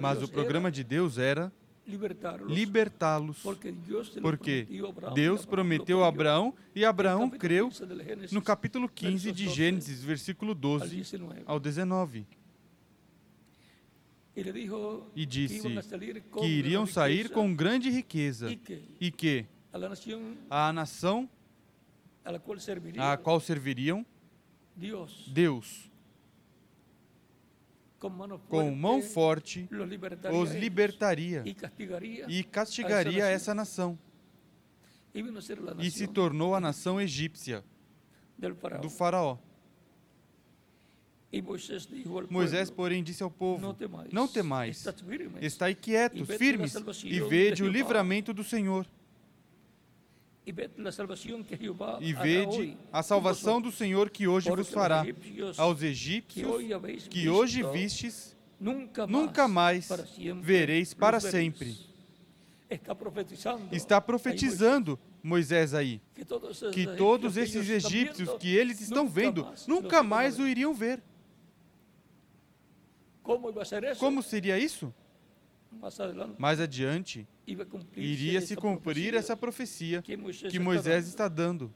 Mas 0.00 0.22
o 0.22 0.28
programa 0.28 0.70
de 0.70 0.82
Deus 0.84 1.18
era 1.18 1.52
libertá-los, 1.86 3.42
porque 4.20 4.66
Deus 5.14 5.46
prometeu 5.46 6.02
a 6.02 6.08
Abraão 6.08 6.54
e 6.74 6.84
Abraão 6.84 7.30
creu. 7.30 7.70
No 8.32 8.42
capítulo 8.42 8.88
15 8.88 9.32
de 9.32 9.48
Gênesis, 9.48 10.02
versículo 10.02 10.54
12 10.54 11.02
ao 11.46 11.60
19. 11.60 12.26
E 15.14 15.24
disse 15.24 15.62
que 16.40 16.46
iriam 16.46 16.86
sair 16.86 17.30
com 17.30 17.54
grande 17.54 17.88
riqueza. 17.88 18.50
E 19.00 19.10
que? 19.10 19.46
A 20.50 20.72
nação 20.72 21.28
a 22.98 23.16
qual 23.16 23.40
serviriam 23.40 24.04
Deus 25.28 25.90
com 28.48 28.70
mão 28.70 29.02
forte 29.02 29.68
os 30.32 30.54
libertaria 30.54 31.42
e 32.28 32.42
castigaria 32.44 33.24
essa 33.26 33.54
nação. 33.54 33.98
E 35.78 35.90
se 35.90 36.06
tornou 36.06 36.54
a 36.54 36.60
nação 36.60 37.00
egípcia. 37.00 37.64
do 38.82 38.90
Faraó. 38.90 39.38
Moisés, 42.30 42.70
porém, 42.70 43.02
disse 43.02 43.22
ao 43.22 43.30
povo: 43.30 43.74
Não 44.12 44.28
temais, 44.28 44.86
estai 45.40 45.74
quietos, 45.74 46.28
firmes, 46.36 46.74
e 47.04 47.20
vede 47.20 47.62
o 47.62 47.68
livramento 47.68 48.32
do 48.32 48.44
Senhor 48.44 48.86
e 52.00 52.12
vede 52.12 52.78
a 52.92 53.02
salvação 53.02 53.60
do 53.60 53.72
Senhor 53.72 54.08
que 54.10 54.28
hoje 54.28 54.48
vos 54.48 54.70
fará. 54.70 55.04
Aos 55.56 55.82
egípcios 55.82 57.08
que 57.08 57.28
hoje 57.28 57.64
vistes, 57.64 58.36
nunca 58.60 59.48
mais 59.48 59.88
vereis 60.40 60.94
para 60.94 61.18
sempre. 61.18 61.76
Está 63.72 64.00
profetizando 64.00 64.98
Moisés 65.20 65.74
aí 65.74 66.00
que 66.72 66.86
todos 66.96 67.36
esses 67.36 67.68
egípcios 67.68 68.30
que 68.38 68.54
eles 68.54 68.80
estão 68.80 69.08
vendo 69.08 69.52
nunca 69.66 70.02
mais 70.04 70.38
o 70.38 70.46
iriam 70.46 70.72
ver. 70.72 71.02
Como 73.98 74.22
seria 74.22 74.56
isso? 74.56 74.94
Mais 76.38 76.60
adiante, 76.60 77.26
iria 77.96 78.40
se 78.40 78.56
cumprir 78.56 79.14
essa 79.14 79.36
profecia 79.36 80.02
que 80.02 80.58
Moisés 80.58 81.06
está 81.06 81.28
dando. 81.28 81.72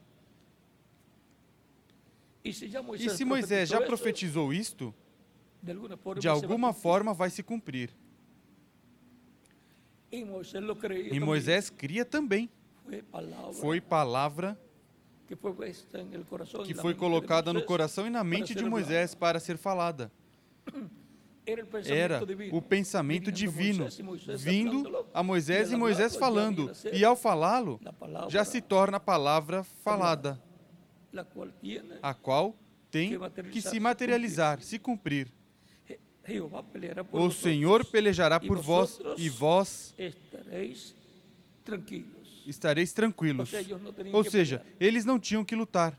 E 2.42 2.52
se 2.52 3.24
Moisés 3.24 3.68
já 3.68 3.80
profetizou 3.80 4.52
isto, 4.52 4.94
de 6.18 6.28
alguma 6.28 6.72
forma 6.72 7.14
vai 7.14 7.30
se 7.30 7.42
cumprir. 7.42 7.90
E 10.10 11.20
Moisés 11.20 11.70
cria 11.70 12.04
também. 12.04 12.50
Foi 13.60 13.80
palavra 13.80 14.58
que 16.64 16.74
foi 16.74 16.94
colocada 16.94 17.52
no 17.52 17.62
coração 17.62 18.06
e 18.06 18.10
na 18.10 18.24
mente 18.24 18.54
de 18.54 18.64
Moisés 18.64 19.14
para 19.14 19.38
ser 19.38 19.56
falada. 19.56 20.10
era 21.86 22.20
o 22.52 22.62
pensamento 22.62 23.30
divino 23.32 23.86
vindo 24.38 25.06
a 25.12 25.22
Moisés 25.22 25.72
e 25.72 25.76
Moisés 25.76 26.16
falando. 26.16 26.70
E 26.92 27.04
ao 27.04 27.16
falá-lo, 27.16 27.80
já 28.28 28.44
se 28.44 28.60
torna 28.60 28.96
a 28.96 29.00
palavra 29.00 29.64
falada, 29.64 30.40
a 32.02 32.14
qual 32.14 32.56
tem 32.90 33.18
que 33.50 33.60
se 33.60 33.78
materializar, 33.80 34.60
se 34.62 34.78
cumprir. 34.78 35.28
O 37.12 37.30
Senhor 37.30 37.84
pelejará 37.84 38.38
por 38.38 38.58
vós 38.58 39.00
e 39.16 39.28
vós 39.28 39.94
estareis 42.46 42.92
tranquilos. 42.92 43.52
Ou 44.12 44.24
seja, 44.24 44.64
eles 44.78 45.04
não 45.04 45.18
tinham 45.18 45.44
que 45.44 45.56
lutar. 45.56 45.98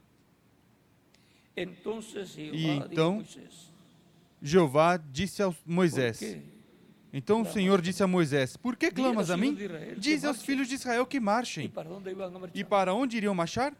E 1.56 2.68
então 2.68 3.24
Jeová 4.41 4.97
disse 4.97 5.43
a 5.43 5.54
Moisés. 5.65 6.19
Então 7.13 7.41
o 7.41 7.45
Senhor 7.45 7.82
disse 7.82 8.01
a 8.01 8.08
Moisés: 8.08 8.58
Por 8.58 8.75
que 8.75 8.89
clamas 8.89 9.30
a 9.30 9.38
mim? 9.38 9.56
Diz 9.97 10.23
aos 10.23 10.41
filhos 10.41 10.67
de 10.67 10.75
Israel 10.75 11.06
que 11.06 11.19
marchem. 11.19 11.71
E 12.54 12.63
para 12.63 12.93
onde 12.93 13.17
iriam 13.17 13.36
marchar? 13.36 13.75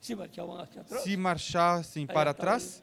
Se 0.00 1.16
marchassem 1.16 2.06
para 2.06 2.34
trás, 2.34 2.82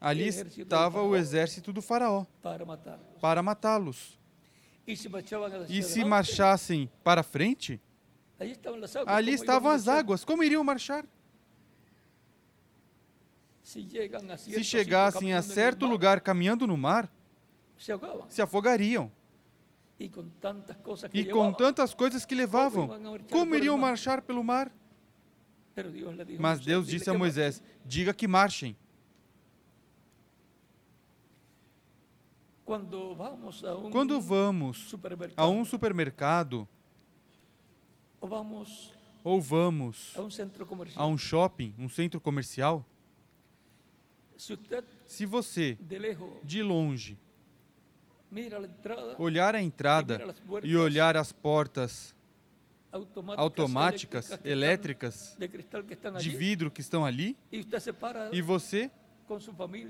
ali 0.00 0.28
estava 0.28 1.02
o 1.02 1.16
exército 1.16 1.72
do 1.72 1.80
Faraó 1.80 2.26
para 3.20 3.42
matá-los. 3.42 4.18
E 4.86 5.82
se 5.82 6.04
marchassem 6.04 6.90
para 7.02 7.22
frente, 7.22 7.80
ali 9.06 9.32
estavam 9.32 9.70
as 9.70 9.88
águas. 9.88 10.24
Como 10.24 10.42
iriam 10.42 10.62
marchar? 10.62 11.06
Se 13.64 14.62
chegassem 14.62 15.32
a 15.32 15.40
certo 15.40 15.86
lugar 15.86 16.20
caminhando 16.20 16.66
no 16.66 16.76
mar, 16.76 17.10
se 18.28 18.42
afogariam. 18.42 19.10
E 19.98 20.08
com 21.24 21.50
tantas 21.52 21.94
coisas 21.94 22.26
que 22.26 22.34
levavam, 22.34 22.90
como 23.30 23.54
iriam 23.54 23.78
marchar 23.78 24.20
pelo 24.20 24.44
mar? 24.44 24.70
Mas 26.38 26.60
Deus 26.60 26.86
disse 26.86 27.08
a 27.08 27.14
Moisés: 27.14 27.62
diga 27.86 28.12
que 28.12 28.28
marchem. 28.28 28.76
Quando 32.64 33.14
vamos 33.14 33.64
a 35.36 35.46
um, 35.48 35.64
supermercado 35.64 36.68
ou 39.24 39.40
vamos 39.40 40.14
a 40.96 41.06
um 41.06 41.18
shopping, 41.18 41.74
um 41.78 41.88
centro 41.88 42.20
comercial, 42.20 42.84
se, 45.06 45.24
você 45.26 45.78
de, 46.42 46.62
longe 46.62 47.18
olhar 49.18 49.54
a 49.54 49.62
entrada 49.62 50.34
e 50.62 50.76
olhar 50.76 51.16
as 51.16 51.32
portas 51.32 52.14
automáticas, 53.36 54.38
elétricas, 54.44 55.36
de, 56.20 56.28
vidro 56.30 56.70
que 56.70 56.80
estão 56.80 57.04
ali 57.04 57.36
e 57.50 58.42
você 58.42 58.90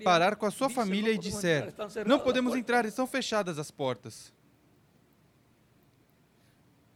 parar 0.05 0.37
com 0.37 0.47
a 0.47 0.51
sua 0.51 0.71
família 0.71 1.13
e 1.13 1.17
"No 1.17 1.23
podemos 1.23 1.35
disser: 1.35 1.75
Não 2.07 2.19
podemos 2.19 2.51
portas." 2.51 2.61
entrar, 2.61 2.85
estão 2.85 3.07
fechadas 3.07 3.59
as 3.59 3.71
portas. 3.71 4.33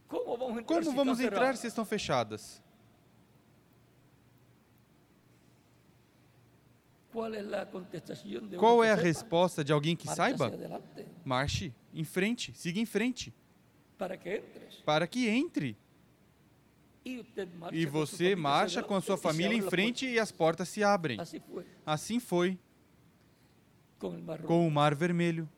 Como 0.07 0.91
vamos 0.91 1.19
entrar? 1.19 1.55
Se 1.55 1.67
estão 1.67 1.85
fechadas? 1.85 2.61
Qual 8.57 8.83
é 8.83 8.91
a 8.91 8.97
é 8.97 9.01
resposta 9.01 9.63
de 9.63 9.71
alguém 9.71 9.95
que 9.95 10.07
saiba? 10.07 10.51
Marche 11.23 11.73
em 11.93 12.03
frente, 12.03 12.53
siga 12.55 12.79
em 12.79 12.85
frente, 12.85 13.33
para 13.97 14.15
que 14.15 14.37
entres. 14.37 14.75
para 14.85 15.07
que 15.07 15.27
entre. 15.27 15.77
E, 17.71 17.85
você 17.85 18.35
marcha 18.35 18.83
com 18.83 18.95
a 18.95 19.01
sua 19.01 19.17
família 19.17 19.55
em 19.55 19.61
frente 19.61 20.05
e 20.05 20.19
as 20.19 20.31
portas 20.31 20.69
se 20.69 20.83
abrem. 20.83 21.17
Assim 21.85 22.19
foi 22.19 22.59
com 24.45 24.67
o 24.67 24.71
Mar 24.71 24.93
Vermelho. 24.93 25.49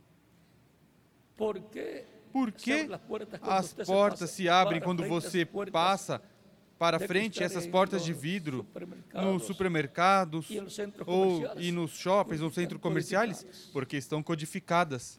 Por 2.31 2.51
que 2.51 2.87
as 3.41 3.73
portas 3.73 4.29
se 4.29 4.47
abrem 4.47 4.79
quando 4.79 5.03
você 5.05 5.45
passa 5.45 6.21
para 6.81 6.99
frente 6.99 7.43
essas 7.43 7.67
portas 7.67 8.03
de 8.03 8.11
vidro 8.11 8.65
nos 9.13 9.43
supermercados 9.43 10.47
ou 11.05 11.43
e 11.59 11.71
nos 11.71 11.91
shoppings 11.91 12.41
ou 12.41 12.49
centros 12.49 12.81
comerciais? 12.81 13.69
Porque 13.71 13.97
estão 13.97 14.23
codificadas 14.23 15.15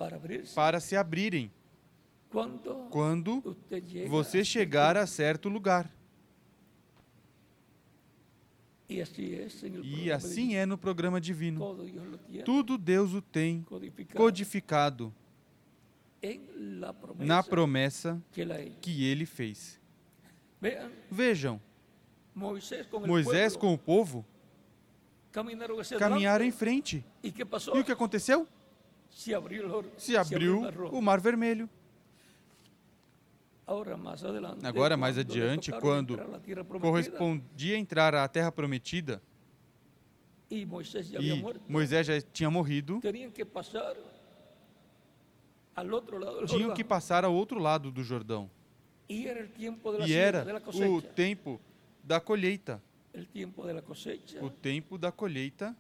para 0.57 0.81
se 0.81 0.97
abrirem 0.97 1.53
quando 2.91 3.57
você 4.09 4.45
chegar 4.45 4.97
a 4.97 5.07
certo 5.07 5.49
lugar. 5.49 5.89
E 8.89 9.01
assim 9.01 10.09
é, 10.09 10.13
assim 10.13 10.55
é 10.57 10.67
no 10.67 10.77
programa 10.77 11.21
divino. 11.21 11.77
Tudo 12.45 12.77
Deus 12.77 13.15
o 13.15 13.23
tem 13.23 13.65
codificado 14.17 15.15
na 17.21 17.41
promessa 17.45 18.21
que 18.81 19.05
ele 19.05 19.27
fez. 19.27 19.81
Vejam, 21.11 21.61
Moisés 22.35 23.57
com 23.57 23.75
o 23.75 23.79
povo 23.79 24.25
caminharam 25.33 26.45
em 26.45 26.53
frente. 26.53 27.05
E 27.23 27.29
o 27.29 27.85
que 27.85 27.93
aconteceu? 27.93 28.49
Se 29.11 29.35
abriu, 30.17 30.63
o 30.93 31.03
Mar 31.03 31.21
Vermelho. 31.21 31.69
Agora, 34.63 34.97
mais 34.97 35.19
adiante, 35.19 35.73
quando 35.73 36.17
correspondia 36.81 37.77
entrar 37.77 38.15
à 38.15 38.29
terra 38.29 38.53
prometida 38.53 39.21
e 40.51 40.67
Moisés 41.69 42.07
já 42.07 42.21
tinha 42.21 42.51
morrido, 42.51 43.01
tinham 43.01 43.31
que 46.75 46.85
passar 46.85 47.25
ao 47.25 47.33
outro 47.33 47.59
lado 47.59 47.91
do 47.91 48.03
Jordão. 48.03 48.51
Era 49.09 49.49
E 50.07 50.15
era 50.15 50.45
de 50.45 50.53
la 50.53 50.61
o 50.89 51.03
tempo 51.03 51.61
da 52.03 52.21
colheita. 52.21 52.83
O 54.41 54.51
tempo 54.51 54.99
da 54.99 55.13
colheita. 55.13 55.77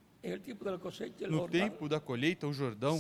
No 1.29 1.49
tempo 1.49 1.89
da 1.89 1.99
colheita, 1.99 2.47
o 2.47 2.53
Jordão 2.53 2.99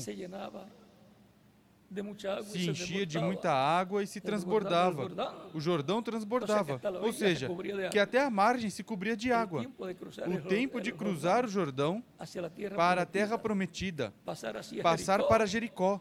se 2.44 2.70
enchia 2.70 3.04
de 3.04 3.18
muita 3.18 3.52
água 3.52 4.02
e 4.02 4.06
se 4.06 4.20
transbordava. 4.20 5.10
O 5.52 5.60
Jordão 5.60 6.02
transbordava. 6.02 6.80
Ou 7.02 7.12
seja, 7.12 7.48
que 7.90 7.98
até 7.98 8.20
a 8.20 8.30
margem 8.30 8.70
se 8.70 8.82
cobria 8.82 9.16
de 9.16 9.30
água. 9.30 9.62
O 9.62 10.48
tempo 10.48 10.80
de 10.80 10.92
cruzar 10.92 11.44
o 11.44 11.48
Jordão 11.48 12.02
para 12.74 13.02
a 13.02 13.06
terra 13.06 13.36
prometida, 13.36 14.12
passar 14.82 15.22
para 15.24 15.46
Jericó, 15.46 16.00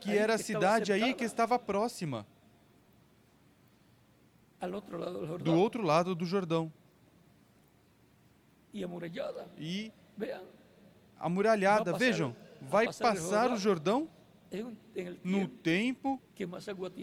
que 0.00 0.10
era 0.10 0.34
a 0.34 0.38
cidade 0.38 0.92
aí 0.92 1.14
que 1.14 1.24
estava 1.24 1.58
próxima, 1.58 2.26
do 5.42 5.54
outro 5.54 5.82
lado 5.82 6.14
do 6.14 6.24
Jordão. 6.24 6.72
E 9.58 9.92
amuralhada, 11.18 11.92
vejam, 11.98 12.34
vai 12.60 12.86
passar 12.86 13.52
o 13.52 13.56
Jordão 13.56 14.08
no 15.22 15.46
tempo 15.48 16.20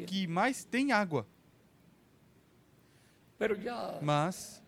que 0.05 0.27
mais 0.27 0.65
tem 0.65 0.91
água. 0.91 1.25
Mas 4.01 4.61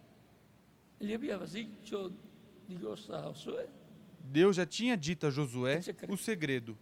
Deus 4.23 4.55
já 4.55 4.65
tinha 4.65 4.95
dito 4.95 5.27
a 5.27 5.29
Josué 5.29 5.81
O 6.13 6.17
segredo. 6.17 6.77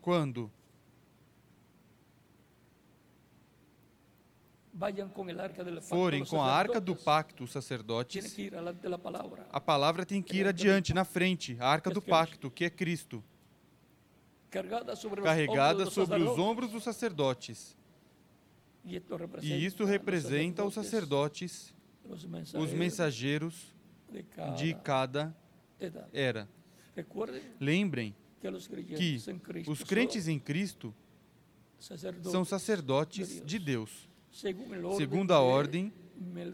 Quando? 0.00 0.50
Pacto 4.78 5.82
forem 5.82 6.24
com 6.24 6.40
a 6.40 6.52
arca 6.52 6.80
do 6.80 6.94
pacto 6.94 7.44
os 7.44 7.50
sacerdotes, 7.50 8.36
a 9.50 9.60
palavra 9.60 10.06
tem 10.06 10.22
que 10.22 10.36
ir 10.36 10.46
adiante, 10.46 10.94
na 10.94 11.04
frente, 11.04 11.56
a 11.58 11.68
arca 11.68 11.90
do 11.90 12.00
pacto, 12.00 12.50
que 12.50 12.64
é 12.64 12.70
Cristo, 12.70 13.22
carregada 14.50 15.86
sobre 15.90 16.22
os 16.22 16.38
ombros 16.38 16.70
dos 16.70 16.84
sacerdotes. 16.84 17.76
E 18.84 19.64
isto 19.64 19.84
representa 19.84 20.64
os 20.64 20.74
sacerdotes, 20.74 21.74
os 22.04 22.72
mensageiros 22.72 23.74
de 24.56 24.74
cada 24.74 25.36
era. 26.12 26.48
Lembrem 27.60 28.14
que 28.40 29.70
os 29.70 29.82
crentes 29.82 30.28
em 30.28 30.38
Cristo 30.38 30.94
são 32.22 32.44
sacerdotes 32.44 33.42
de 33.44 33.58
Deus, 33.58 34.08
segundo 34.30 35.32
a 35.32 35.38
de 35.38 35.42
ordem 35.42 35.92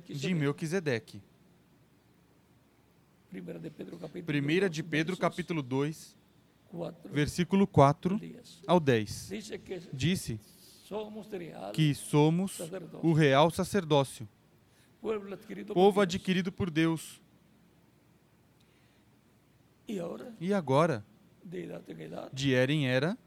de 0.08 0.34
Melquisedeque. 0.34 1.22
Primera 3.30 3.58
de 3.58 3.70
Pedro 3.70 3.98
capítulo 3.98 4.38
1 4.38 4.42
2, 4.42 4.70
de 4.70 4.82
Pedro, 4.82 5.16
capítulo 5.16 5.62
2, 5.62 6.16
4 6.68 7.12
versículo 7.12 7.66
4 7.66 8.14
al 8.14 8.20
10. 8.20 8.62
ao 8.66 8.80
10. 8.80 9.28
Dice 9.28 9.58
que 9.58 9.80
Disse 9.92 10.40
que 11.72 11.94
somos 11.94 12.60
o 13.02 13.12
real 13.12 13.50
sacerdócio, 13.50 14.28
povo 15.72 16.00
adquirido 16.00 16.52
por 16.52 16.70
Deus. 16.70 17.20
E 20.40 20.52
agora, 20.52 21.04
de 21.44 21.64
edad 21.64 21.82
en 21.88 22.00
edad, 22.00 22.30
de 22.32 22.54
era 22.54 22.72
em 22.72 22.86
era, 22.86 23.18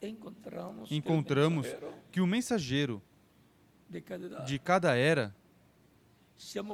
encontramos, 0.00 0.90
encontramos 0.90 1.66
que 2.10 2.20
o 2.20 2.26
mensageiro 2.26 3.02
de 3.88 4.00
cada 4.00 4.26
edad 4.26 4.44
de 4.46 4.58
cada 4.58 4.96
era 4.96 5.34
se 6.36 6.58
el 6.58 6.64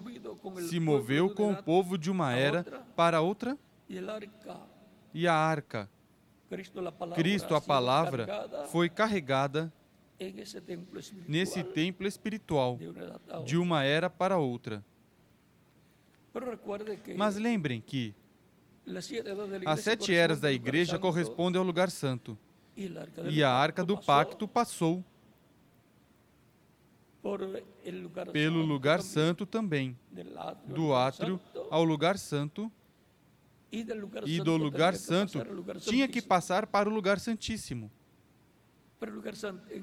se 0.69 0.79
moveu 0.79 1.35
com 1.35 1.53
o 1.53 1.63
povo 1.63 1.99
de 1.99 2.11
uma 2.11 2.35
era 2.35 2.63
para 2.95 3.21
outra 3.21 3.59
el 3.89 4.09
arca, 4.09 4.61
e 5.15 5.27
a 5.27 5.35
arca, 5.35 5.91
Cristo, 6.49 6.81
la 6.81 6.93
palabra, 6.93 7.23
Cristo, 7.23 7.55
a 7.55 7.61
palavra, 7.61 8.27
cargada 8.27 8.67
foi 8.69 8.89
carregada 8.89 9.73
templo 10.67 11.01
nesse 11.27 11.63
templo 11.65 12.07
espiritual 12.07 12.79
de 13.45 13.57
a 13.57 13.61
uma 13.61 13.85
era 13.85 14.11
para 14.11 14.37
outra. 14.37 14.85
Mas 17.17 17.37
lembrem 17.37 17.81
que 17.81 18.15
as 19.67 19.81
sete 19.81 20.15
eras 20.15 20.41
da 20.41 20.53
igreja 20.53 20.99
correspondem 20.99 21.59
ao 21.59 21.65
lugar 21.65 21.91
santo. 21.91 22.39
E 23.29 23.43
a 23.43 23.51
arca 23.51 23.85
do 23.85 23.97
pacto 23.97 24.47
passou 24.47 25.05
pelo 28.33 28.63
lugar 28.63 29.03
santo 29.03 29.45
também, 29.45 29.99
do 30.67 30.95
átrio 30.95 31.41
ao 31.71 31.85
lugar 31.85 32.17
santo 32.17 32.71
e 33.71 34.41
do 34.41 34.57
lugar 34.57 34.95
santo 34.95 35.39
tinha 35.81 36.09
que 36.09 36.23
passar 36.23 36.67
para 36.67 36.89
o 36.89 36.93
lugar 36.93 37.19
santíssimo. 37.19 37.91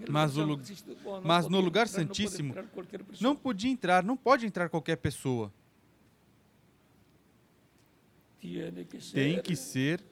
Mas, 0.09 0.37
o, 0.37 0.59
mas 1.23 1.47
no 1.47 1.61
lugar 1.61 1.87
santíssimo 1.87 2.53
não 3.21 3.35
podia 3.35 3.71
entrar, 3.71 4.03
não 4.03 4.17
pode 4.17 4.45
entrar 4.45 4.69
qualquer 4.69 4.97
pessoa. 4.97 5.53
Tem 9.13 9.41
que 9.41 9.55
ser 9.55 10.03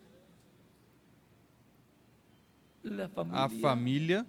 a 3.32 3.50
família 3.50 4.26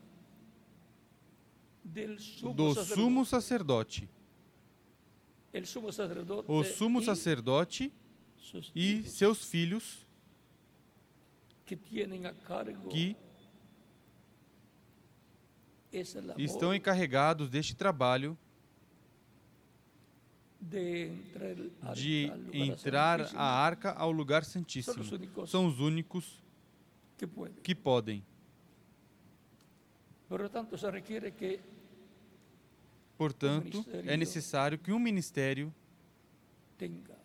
do 2.54 2.74
sumo 2.74 3.24
sacerdote. 3.24 4.08
O 6.48 6.64
sumo 6.64 7.02
sacerdote 7.02 7.92
e 8.74 9.02
seus 9.04 9.44
filhos 9.44 10.06
que 12.90 13.16
estão 16.36 16.74
encarregados 16.74 17.48
deste 17.48 17.74
trabalho 17.74 18.36
de 21.94 22.32
entrar 22.52 23.20
a 23.34 23.44
arca 23.44 23.92
ao 23.92 24.10
lugar 24.10 24.44
santíssimo. 24.44 25.04
São 25.46 25.66
os 25.66 25.80
únicos 25.80 26.42
que 27.62 27.74
podem. 27.74 28.24
Portanto, 33.16 33.84
é 34.06 34.16
necessário 34.16 34.78
que 34.78 34.92
um 34.92 34.98
ministério 34.98 35.72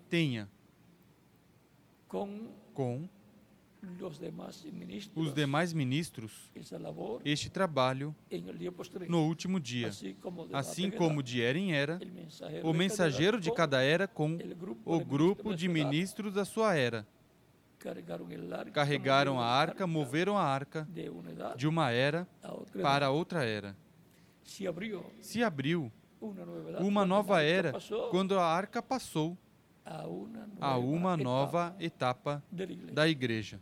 tenha 0.10 0.50
com 2.08 3.10
os 5.16 5.34
demais 5.34 5.74
ministros 5.74 6.52
este 7.24 7.50
trabalho 7.50 8.16
no 9.08 9.26
último 9.26 9.60
dia, 9.60 9.90
assim 10.54 10.92
como 10.92 11.24
de 11.24 11.42
era 11.42 11.58
em 11.58 11.74
era, 11.74 12.00
o 12.64 12.74
mensageiro 12.74 13.40
de 13.40 13.52
cada 13.52 13.82
era 13.82 14.08
com 14.08 14.38
o 14.86 15.00
grupo 15.00 15.56
de 15.56 15.68
ministros 15.68 16.34
da 16.34 16.46
sua 16.46 16.76
era. 16.76 17.08
Carregaram 18.74 19.40
a 19.40 19.46
arca, 19.46 19.88
moveram 19.88 20.38
a 20.38 20.44
arca 20.44 20.88
de 21.56 21.68
uma 21.68 21.92
era 21.92 22.28
para 22.82 23.10
outra 23.10 23.46
era. 23.46 23.76
Se 25.22 25.42
abriu 25.44 25.92
uma 26.82 27.06
nova 27.06 27.42
era. 27.42 27.74
quando 28.12 28.38
a 28.38 28.44
arca 28.46 28.82
passou 28.82 29.38
a 30.60 30.78
uma 30.78 31.16
nova 31.18 31.76
etapa 31.80 32.44
da 32.92 33.08
igreja. 33.08 33.62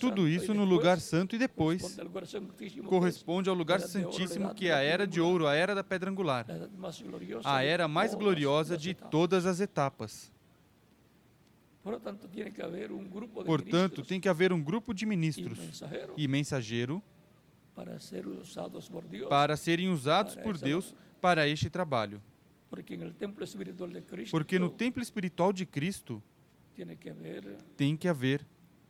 Tudo 0.00 0.28
isso 0.28 0.52
no 0.52 0.64
lugar 0.64 0.98
santo 0.98 1.36
e 1.36 1.38
depois 1.38 1.96
corresponde 2.86 3.48
ao 3.48 3.54
lugar 3.54 3.80
santíssimo 3.80 4.52
que 4.54 4.66
é 4.68 4.74
a 4.74 4.82
era 4.82 5.06
de 5.06 5.20
ouro, 5.20 5.46
a 5.46 5.54
era 5.54 5.72
da 5.74 5.84
pedra 5.84 6.10
angular, 6.10 6.44
a 7.44 7.62
era 7.62 7.86
mais 7.86 8.14
gloriosa 8.14 8.76
de 8.76 8.94
todas 8.94 9.46
as 9.46 9.60
etapas. 9.60 10.32
Portanto, 11.82 12.28
tem 12.28 14.20
que 14.20 14.28
haver 14.28 14.52
um 14.52 14.62
grupo 14.62 14.92
de 14.92 15.06
ministros 15.06 15.80
e 16.16 16.26
mensageiro 16.26 17.00
para 19.28 19.56
serem 19.56 19.88
usados 19.90 20.34
por 20.34 20.58
Deus 20.58 20.94
para 21.20 21.46
este 21.46 21.70
trabalho. 21.70 22.20
Porque 22.68 24.58
no 24.58 24.68
templo 24.68 25.02
espiritual 25.02 25.52
de 25.52 25.64
Cristo 25.64 26.20
tem 27.76 27.96
que 27.96 28.08
haver 28.08 28.44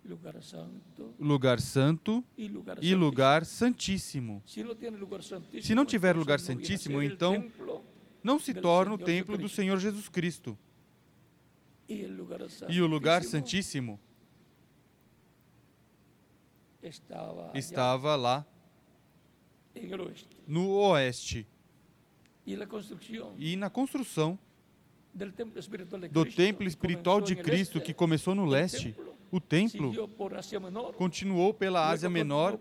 lugar 0.08 0.42
santo, 0.42 1.14
lugar 1.20 1.60
santo 1.60 2.24
e 2.36 2.48
lugar, 2.48 2.82
e 2.82 2.94
lugar 2.94 3.44
santíssimo. 3.44 4.42
Se 4.46 4.62
não 5.74 5.84
tiver 5.84 6.16
lugar 6.16 6.40
santíssimo, 6.40 7.02
então 7.02 7.50
não 8.22 8.38
se 8.38 8.54
torna 8.54 8.94
o 8.94 8.98
templo 8.98 9.36
do 9.36 9.48
Senhor 9.48 9.78
Jesus 9.78 10.08
Cristo. 10.08 10.58
E 11.88 12.80
o 12.80 12.86
lugar 12.86 13.22
santíssimo 13.22 14.00
estava 17.54 18.16
lá 18.16 18.46
no 20.46 20.70
oeste. 20.70 21.46
E 22.46 23.56
na 23.56 23.68
construção 23.68 24.38
do 26.10 26.24
templo 26.24 26.66
espiritual 26.66 27.20
de 27.20 27.36
Cristo 27.36 27.80
que 27.80 27.92
começou 27.92 28.34
no 28.34 28.46
leste, 28.46 28.96
o 29.30 29.40
templo 29.40 29.92
continuou 30.96 31.52
pela 31.52 31.88
Ásia 31.88 32.08
Menor, 32.08 32.58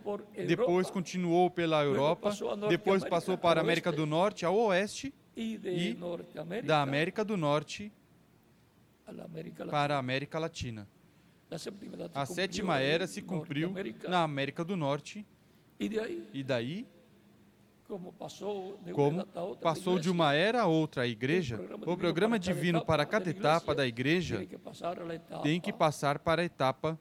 depois 0.47 0.89
continuou 0.89 1.49
pela 1.49 1.83
Europa, 1.83 2.31
depois 2.69 3.03
passou 3.05 3.37
para 3.37 3.59
a 3.59 3.63
América 3.63 3.91
do 3.91 4.05
Norte, 4.05 4.45
ao 4.45 4.55
oeste, 4.55 5.13
e 5.35 5.57
da 6.63 6.81
América 6.81 7.23
do 7.23 7.37
Norte 7.37 7.91
para 9.69 9.95
a 9.95 9.99
América 9.99 10.39
Latina. 10.39 10.87
A 12.13 12.25
sétima 12.25 12.79
era 12.79 13.07
se 13.07 13.21
cumpriu 13.21 13.73
na 14.07 14.23
América 14.23 14.65
do 14.65 14.75
Norte, 14.75 15.25
e 15.79 16.43
daí 16.43 16.85
como 17.87 18.11
passou 19.61 19.97
de 19.97 20.09
uma 20.09 20.33
era 20.33 20.63
a 20.63 20.65
outra 20.65 21.03
a 21.03 21.07
igreja, 21.07 21.59
o 21.85 21.95
programa 21.97 22.37
divino 22.37 22.83
para 22.83 23.05
cada 23.05 23.29
etapa 23.29 23.73
da 23.73 23.87
igreja 23.87 24.45
tem 25.41 25.61
que 25.61 25.71
passar 25.71 26.19
para 26.19 26.41
a 26.41 26.45
etapa 26.45 26.99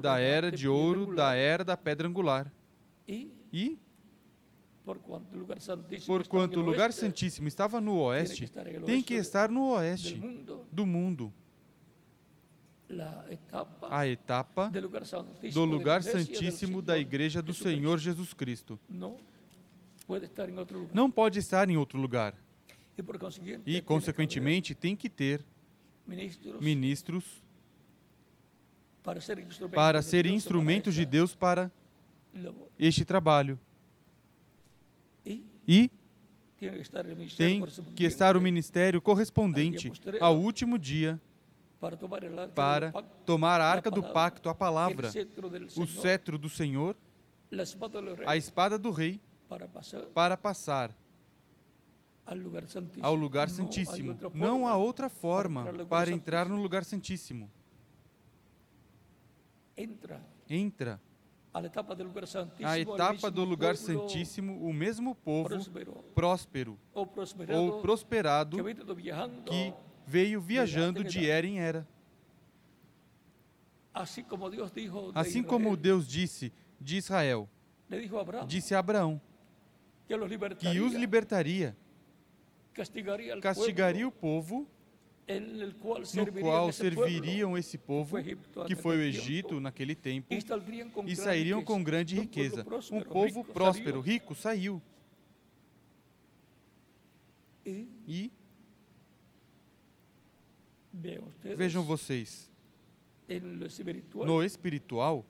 da 0.00 0.18
era 0.18 0.50
de 0.50 0.66
ouro, 0.66 1.14
da 1.14 1.34
era 1.34 1.62
da 1.62 1.76
pedra 1.76 2.08
angular. 2.08 2.50
E, 3.06 3.78
porquanto 6.06 6.58
o 6.60 6.62
lugar 6.62 6.92
santíssimo 6.92 7.48
estava 7.48 7.80
no 7.80 8.00
oeste, 8.00 8.50
tem 8.86 9.02
que 9.02 9.14
estar 9.14 9.50
no 9.50 9.72
oeste 9.72 10.20
do 10.72 10.86
mundo 10.86 11.32
a 13.90 14.06
etapa 14.06 14.70
do 15.52 15.64
lugar 15.64 16.02
santíssimo 16.02 16.82
da 16.82 16.98
Igreja 16.98 17.40
do 17.40 17.54
Senhor 17.54 17.98
Jesus 17.98 18.32
Cristo. 18.32 18.78
Não 20.92 21.10
pode 21.10 21.38
estar 21.38 21.68
em 21.68 21.76
outro 21.76 21.98
lugar. 21.98 22.34
E, 23.64 23.80
consequentemente, 23.80 24.74
tem 24.74 24.96
que 24.96 25.08
ter 25.08 25.44
ministros 26.60 27.24
para 29.74 30.02
serem 30.02 30.34
instrumentos 30.34 30.94
de 30.94 31.06
Deus 31.06 31.34
para 31.34 31.70
este 32.78 33.04
trabalho. 33.04 33.58
E 35.66 35.90
tem 37.36 37.62
que 37.94 38.04
estar 38.04 38.36
o 38.36 38.40
ministério 38.40 39.00
correspondente 39.00 39.92
ao 40.20 40.38
último 40.38 40.78
dia 40.78 41.20
para 42.54 42.92
tomar 43.24 43.60
a 43.60 43.64
arca 43.64 43.90
do 43.90 44.02
pacto, 44.02 44.48
a 44.48 44.54
palavra, 44.54 45.08
o 45.76 45.86
cetro 45.86 46.36
do 46.36 46.48
Senhor, 46.48 46.94
a 48.26 48.36
espada 48.36 48.78
do 48.78 48.90
rei, 48.90 49.20
para 50.14 50.36
passar 50.36 50.94
ao 53.00 53.14
lugar 53.14 53.48
santíssimo. 53.48 54.16
Não 54.34 54.66
há 54.68 54.76
outra 54.76 55.08
forma 55.08 55.64
para 55.88 56.10
entrar 56.10 56.48
no 56.48 56.60
lugar 56.60 56.84
santíssimo. 56.84 57.50
Entra. 60.48 61.00
A 61.52 62.78
etapa 62.78 63.30
do 63.30 63.42
lugar 63.42 63.76
santíssimo, 63.76 64.64
o 64.64 64.72
mesmo 64.72 65.14
povo 65.16 65.48
próspero 66.14 66.78
ou 66.94 67.80
prosperado 67.80 68.56
que 69.46 69.74
veio 70.06 70.40
viajando 70.40 71.04
de 71.04 71.28
era 71.28 71.46
em 71.46 71.60
era. 71.60 71.86
Assim 73.92 75.42
como 75.42 75.76
Deus 75.76 76.06
disse 76.06 76.52
de 76.80 76.96
Israel, 76.96 77.48
disse 78.46 78.74
a 78.74 78.78
Abraão 78.78 79.20
que 80.58 80.80
os 80.80 80.94
libertaria, 80.94 81.76
castigaria 82.72 84.06
o 84.06 84.12
povo 84.12 84.66
no 86.14 86.32
qual 86.40 86.72
serviriam 86.72 87.56
esse 87.56 87.78
povo, 87.78 88.16
que 88.66 88.74
foi 88.74 88.96
o 88.96 89.02
Egito 89.02 89.60
naquele 89.60 89.94
tempo, 89.94 90.34
e 91.06 91.16
sairiam 91.16 91.62
com 91.62 91.82
grande 91.82 92.16
riqueza. 92.16 92.64
Um 92.90 93.02
povo 93.02 93.44
próspero, 93.44 94.00
rico, 94.00 94.34
saiu. 94.34 94.82
E 97.64 98.32
Vejam 101.56 101.82
vocês, 101.82 102.50
no 104.14 104.42
espiritual, 104.42 105.24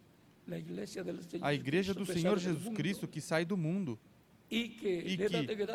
a 1.41 1.55
igreja 1.55 1.95
do 1.95 2.05
Senhor 2.07 2.39
Jesus 2.39 2.75
Cristo 2.75 3.07
que 3.07 3.21
sai 3.21 3.45
do 3.45 3.57
mundo 3.57 3.99
e 4.51 4.69
que 4.69 5.17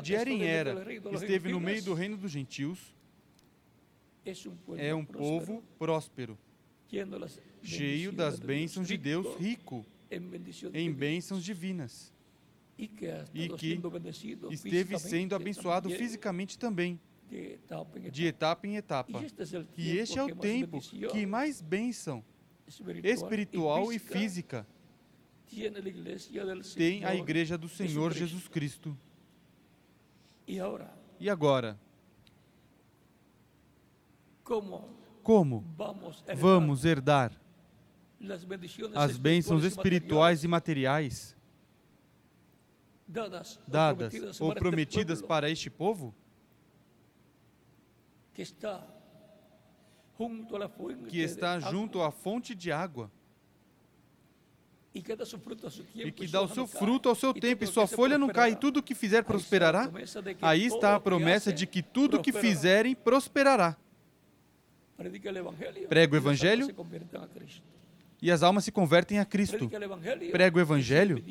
de 0.01 0.15
era 0.15 0.29
em 0.29 0.43
era 0.43 0.93
esteve 1.13 1.49
no 1.51 1.60
meio 1.60 1.84
do 1.84 1.93
reino 1.93 2.17
dos 2.17 2.31
gentios, 2.31 2.93
é 4.77 4.93
um 4.93 5.05
povo 5.05 5.63
próspero. 5.79 6.38
cheio 7.62 8.12
das 8.12 8.39
bênçãos 8.39 8.88
de 8.88 8.97
Deus, 8.97 9.38
rico 9.39 9.86
em 10.73 10.91
bênçãos 10.91 11.43
divinas, 11.43 12.13
e 12.77 12.88
que 12.88 13.79
esteve 14.51 14.99
sendo 14.99 15.36
abençoado 15.36 15.89
fisicamente 15.89 16.60
também, 16.60 16.99
de 18.12 18.26
etapa 18.26 18.67
em 18.67 18.76
etapa. 18.76 19.24
E 19.78 19.98
este 19.98 20.19
é 20.19 20.24
o 20.24 20.36
tempo 20.36 20.80
que 21.12 21.26
mais 21.26 21.62
bênção 21.62 22.24
espiritual 23.04 23.91
e 23.91 24.00
física 24.00 24.65
tem 26.76 27.06
a 27.06 27.15
Igreja 27.15 27.58
do 27.58 27.69
Senhor 27.69 28.13
Jesus 28.13 28.48
Cristo. 28.48 28.98
E 31.19 31.30
agora? 31.30 31.80
Como 35.24 35.65
vamos 36.36 36.86
herdar 36.86 37.32
as 38.95 39.17
bênçãos 39.17 39.63
espirituais 39.63 40.43
e 40.43 40.48
materiais 40.48 41.36
dadas 43.67 44.39
ou 44.39 44.54
prometidas 44.54 45.21
para 45.21 45.50
este 45.50 45.69
povo? 45.69 46.13
Que 51.10 51.19
está 51.21 51.60
junto 51.60 52.02
à 52.02 52.12
fonte 52.12 52.54
de 52.54 52.71
água. 52.71 53.12
E 54.93 55.02
que 55.02 56.28
dá 56.28 56.41
o 56.41 56.48
seu 56.48 56.65
fruto 56.65 57.10
ao 57.10 57.15
seu 57.15 57.34
tempo, 57.34 57.63
e 57.63 57.67
sua 57.67 57.86
folha 57.86 58.17
não 58.17 58.30
cai, 58.30 58.52
e 58.52 58.56
tudo 58.56 58.78
o 58.78 58.84
que 58.84 58.95
fizer 58.95 59.24
prosperará. 59.24 59.91
Aí 60.41 60.65
está 60.65 60.95
a 60.95 61.00
promessa 61.00 61.52
de 61.52 61.67
que 61.67 61.82
tudo 61.82 62.17
o 62.17 62.21
que 62.21 62.32
fizerem 62.32 62.95
prosperará. 62.95 63.76
Prega 65.89 66.13
o 66.13 66.17
Evangelho 66.17 66.74
e 68.21 68.32
as 68.32 68.41
almas 68.41 68.63
se 68.63 68.71
convertem 68.71 69.19
a 69.19 69.26
Cristo. 69.26 69.69
Prega 70.32 70.58
o 70.58 70.62
Evangelho 70.62 71.21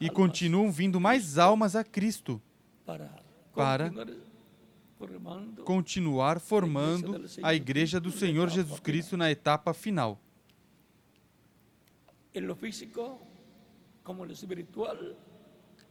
e 0.00 0.08
continuam 0.08 0.72
vindo 0.72 0.98
mais 0.98 1.36
almas 1.36 1.76
a 1.76 1.84
Cristo 1.84 2.40
para 3.54 3.92
continuar 5.64 6.40
formando 6.40 7.24
a 7.42 7.54
Igreja 7.54 8.00
do 8.00 8.10
Senhor 8.10 8.48
Jesus 8.48 8.80
Cristo 8.80 9.16
na 9.16 9.30
etapa 9.30 9.72
final. 9.72 10.20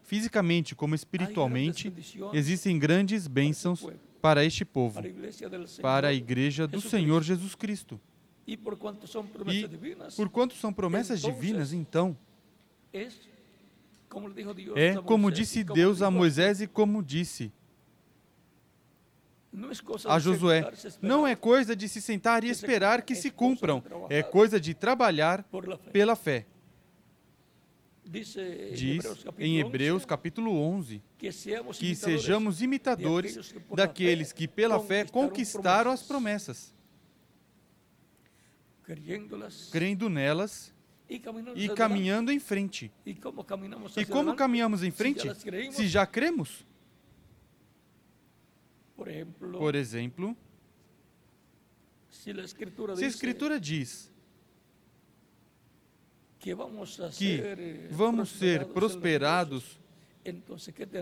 Fisicamente 0.04 0.76
como 0.76 0.94
espiritualmente, 0.94 1.94
existem 2.34 2.78
grandes 2.78 3.28
bênçãos 3.28 3.88
para 4.22 4.46
este 4.46 4.64
povo, 4.64 5.02
para 5.82 6.10
a 6.10 6.14
igreja 6.14 6.68
do 6.68 6.80
Senhor 6.80 7.24
Jesus 7.24 7.56
Cristo. 7.56 8.00
E 8.46 8.58
por 8.58 8.78
quanto 8.78 9.08
são 9.08 10.74
promessas 10.74 11.22
divinas, 11.22 11.74
então, 11.74 12.18
é 14.76 14.96
como 15.02 15.32
disse 15.32 15.64
Deus 15.64 16.02
a 16.02 16.12
Moisés 16.12 16.62
e 16.62 16.68
como 16.68 17.02
disse 17.02 17.52
a 20.06 20.20
Josué: 20.20 20.72
Não 21.02 21.28
é 21.28 21.36
coisa 21.36 21.76
de 21.76 21.88
se 21.88 22.02
sentar 22.02 22.44
e 22.44 22.50
esperar 22.50 23.04
que 23.04 23.16
se 23.16 23.30
cumpram, 23.30 23.84
é 24.10 24.24
coisa 24.24 24.60
de 24.60 24.74
trabalhar 24.74 25.44
pela 25.92 26.16
fé. 26.16 26.46
Diz 28.06 28.36
em 29.40 29.60
Hebreus 29.60 30.06
capítulo 30.06 30.52
11 30.52 31.02
que 31.80 31.96
sejamos 31.96 32.62
imitadores 32.62 33.54
daqueles 33.74 34.32
que 34.34 34.48
pela 34.48 34.80
fé 34.80 35.06
conquistaram 35.06 35.90
as 35.90 36.04
promessas, 36.04 36.76
crendo 39.72 40.10
nelas 40.10 40.74
e 41.56 41.70
caminhando 41.70 42.32
em 42.32 42.40
frente. 42.40 42.92
E 43.06 43.14
como 44.06 44.36
caminhamos 44.36 44.84
em 44.84 44.92
frente? 44.92 45.30
Se 45.72 45.88
já 45.88 46.06
cremos? 46.06 46.66
Por 48.96 49.76
exemplo, 49.76 50.38
se 52.10 52.32
a 52.32 53.08
Escritura 53.08 53.60
diz 53.60 54.12
que 56.40 56.54
vamos 56.54 58.30
ser 58.30 58.66
prosperados 58.68 59.80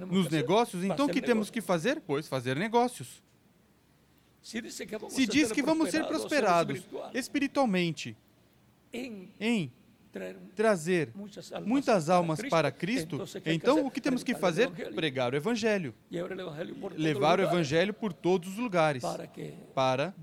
nos 0.07 0.29
negócios, 0.29 0.83
então 0.83 1.05
o 1.05 1.09
que 1.09 1.21
temos 1.21 1.49
que 1.49 1.61
fazer? 1.61 2.01
Pois 2.01 2.27
fazer 2.27 2.57
negócios. 2.57 3.21
Se 4.41 4.61
diz 5.27 5.51
que 5.51 5.61
vamos 5.61 5.89
ser 5.89 6.07
prosperados 6.07 6.81
espiritualmente 7.13 8.17
em 8.91 9.71
trazer 10.55 11.13
muitas 11.63 12.09
almas 12.09 12.41
para 12.49 12.71
Cristo, 12.71 13.23
então 13.45 13.85
o 13.85 13.91
que 13.91 14.01
temos 14.01 14.23
que 14.23 14.35
fazer? 14.35 14.69
Pregar 14.93 15.33
o 15.33 15.35
Evangelho. 15.35 15.93
Levar 16.97 17.39
o 17.39 17.43
Evangelho 17.43 17.93
por 17.93 18.13
todos 18.13 18.49
os 18.49 18.57
lugares, 18.57 19.03
para 19.73 20.13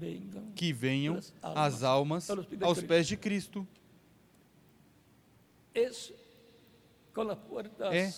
que 0.55 0.72
venham 0.72 1.18
as 1.42 1.83
almas 1.83 2.29
aos 2.61 2.83
pés 2.83 3.07
de 3.07 3.16
Cristo. 3.16 3.66
É 7.90 8.12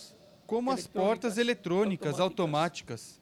como 0.45 0.69
as 0.69 0.85
portas 0.85 1.37
eletrônicas 1.37 2.19
automáticas 2.19 3.21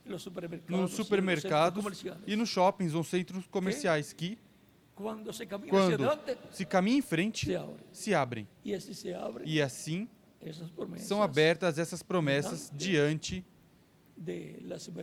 nos 0.67 0.93
supermercados 0.93 2.03
e 2.25 2.35
nos 2.35 2.49
shoppings 2.49 2.95
ou 2.95 3.03
centros 3.03 3.45
comerciais 3.45 4.11
que 4.11 4.37
quando 4.99 5.31
se 6.51 6.65
caminha 6.65 6.97
em 6.97 7.01
frente, 7.01 7.47
se 7.91 8.13
abrem. 8.13 8.47
E 9.45 9.61
assim 9.61 10.07
são 10.97 11.23
abertas 11.23 11.79
essas 11.79 12.03
promessas 12.03 12.69
diante 12.73 13.45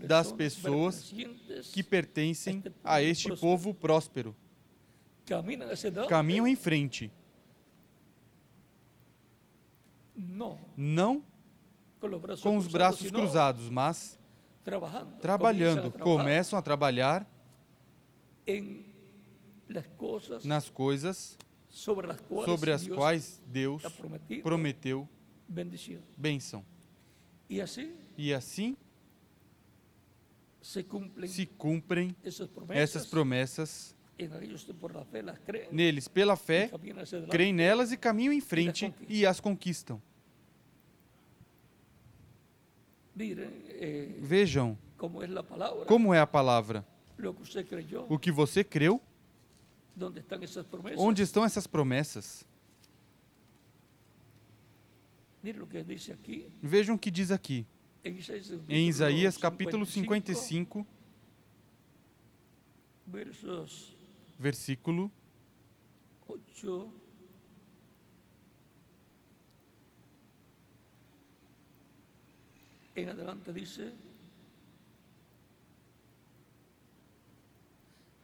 das 0.07 0.31
pessoas 0.33 1.13
que 1.73 1.83
pertencem 1.83 2.63
a 2.85 3.03
este 3.03 3.35
povo 3.37 3.73
próspero. 3.73 4.37
Caminham 6.09 6.47
em 6.47 6.55
frente. 6.57 7.11
Não 10.77 11.25
com 12.43 12.57
os 12.57 12.69
braços 12.69 13.11
cruzados, 13.11 13.71
mas 13.71 14.19
trabalhando. 15.21 15.91
Começam 15.91 16.59
a 16.59 16.63
trabalhar 16.63 17.27
nas 20.45 20.69
coisas 20.71 21.37
sobre 21.69 22.73
as 22.73 22.87
quais 22.87 23.43
Deus 23.47 23.83
prometeu 24.43 25.09
bênção. 26.17 26.65
E 28.19 28.33
assim 28.33 28.77
se 31.25 31.47
cumprem 31.47 32.17
essas 32.71 33.07
promessas 33.07 33.95
neles 35.71 36.09
pela 36.09 36.37
fé, 36.37 36.71
creem 37.31 37.53
nelas 37.53 37.93
e 37.93 37.97
caminham 37.97 38.33
em 38.33 38.41
frente 38.41 38.93
e 39.09 39.27
as 39.27 39.39
conquistam. 39.39 40.01
Eh, 43.19 44.09
Vejam 44.21 44.77
como 45.87 46.15
é 46.15 46.19
a 46.21 46.27
palavra. 46.27 46.85
O 48.09 48.19
que 48.19 48.31
você 48.31 48.65
creu 48.65 49.01
Onde 50.97 51.23
estão 51.23 51.45
essas 51.45 51.67
promessas? 51.67 52.45
Vejam 56.63 56.97
o 56.97 56.99
que 56.99 57.11
diz 57.11 57.31
aqui. 57.31 57.67
Em 58.69 58.89
Isaías 58.89 59.37
capítulo 59.37 59.85
55, 59.87 60.87
versículo 64.39 65.11
8. 66.29 66.93
En 72.97 73.11
adelante 73.11 73.53
dice, 73.53 73.93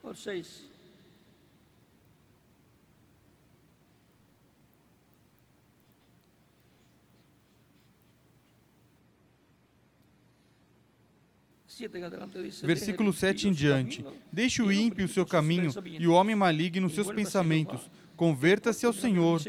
por 0.01 0.17
6. 0.17 0.72
Versículo 12.63 13.11
7 13.11 13.47
em 13.47 13.51
diante. 13.51 14.05
Deixe 14.31 14.61
o 14.61 14.71
ímpio 14.71 15.05
o 15.05 15.09
seu 15.09 15.25
caminho 15.25 15.71
e 15.85 16.07
o 16.07 16.13
homem 16.13 16.35
maligno 16.35 16.87
os 16.87 16.93
seus 16.93 17.11
pensamentos. 17.11 17.89
Converta-se 18.15 18.85
ao 18.85 18.93
Senhor. 18.93 19.41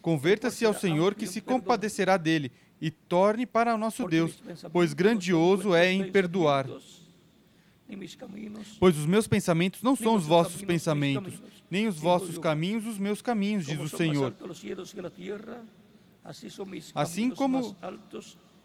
Converta-se 0.00 0.64
ao 0.64 0.74
Senhor 0.74 1.14
que 1.14 1.26
se 1.26 1.40
compadecerá 1.40 2.16
dele 2.16 2.50
e 2.80 2.90
torne 2.90 3.46
para 3.46 3.74
o 3.74 3.78
nosso 3.78 4.06
Deus, 4.06 4.42
pois 4.72 4.92
grandioso 4.92 5.74
é 5.74 5.92
em 5.92 6.10
perdoar. 6.10 6.66
Pois 8.78 8.96
os 8.98 9.06
meus 9.06 9.26
pensamentos 9.26 9.82
não 9.82 9.94
são 9.94 10.14
os 10.14 10.26
vossos 10.26 10.62
pensamentos, 10.62 11.34
nem 11.70 11.86
os 11.86 11.98
vossos 11.98 12.36
caminhos 12.36 12.86
os 12.86 12.98
meus 12.98 13.22
caminhos, 13.22 13.66
diz 13.66 13.80
o 13.80 13.88
Senhor. 13.88 14.34
Assim 16.94 17.30
como 17.30 17.76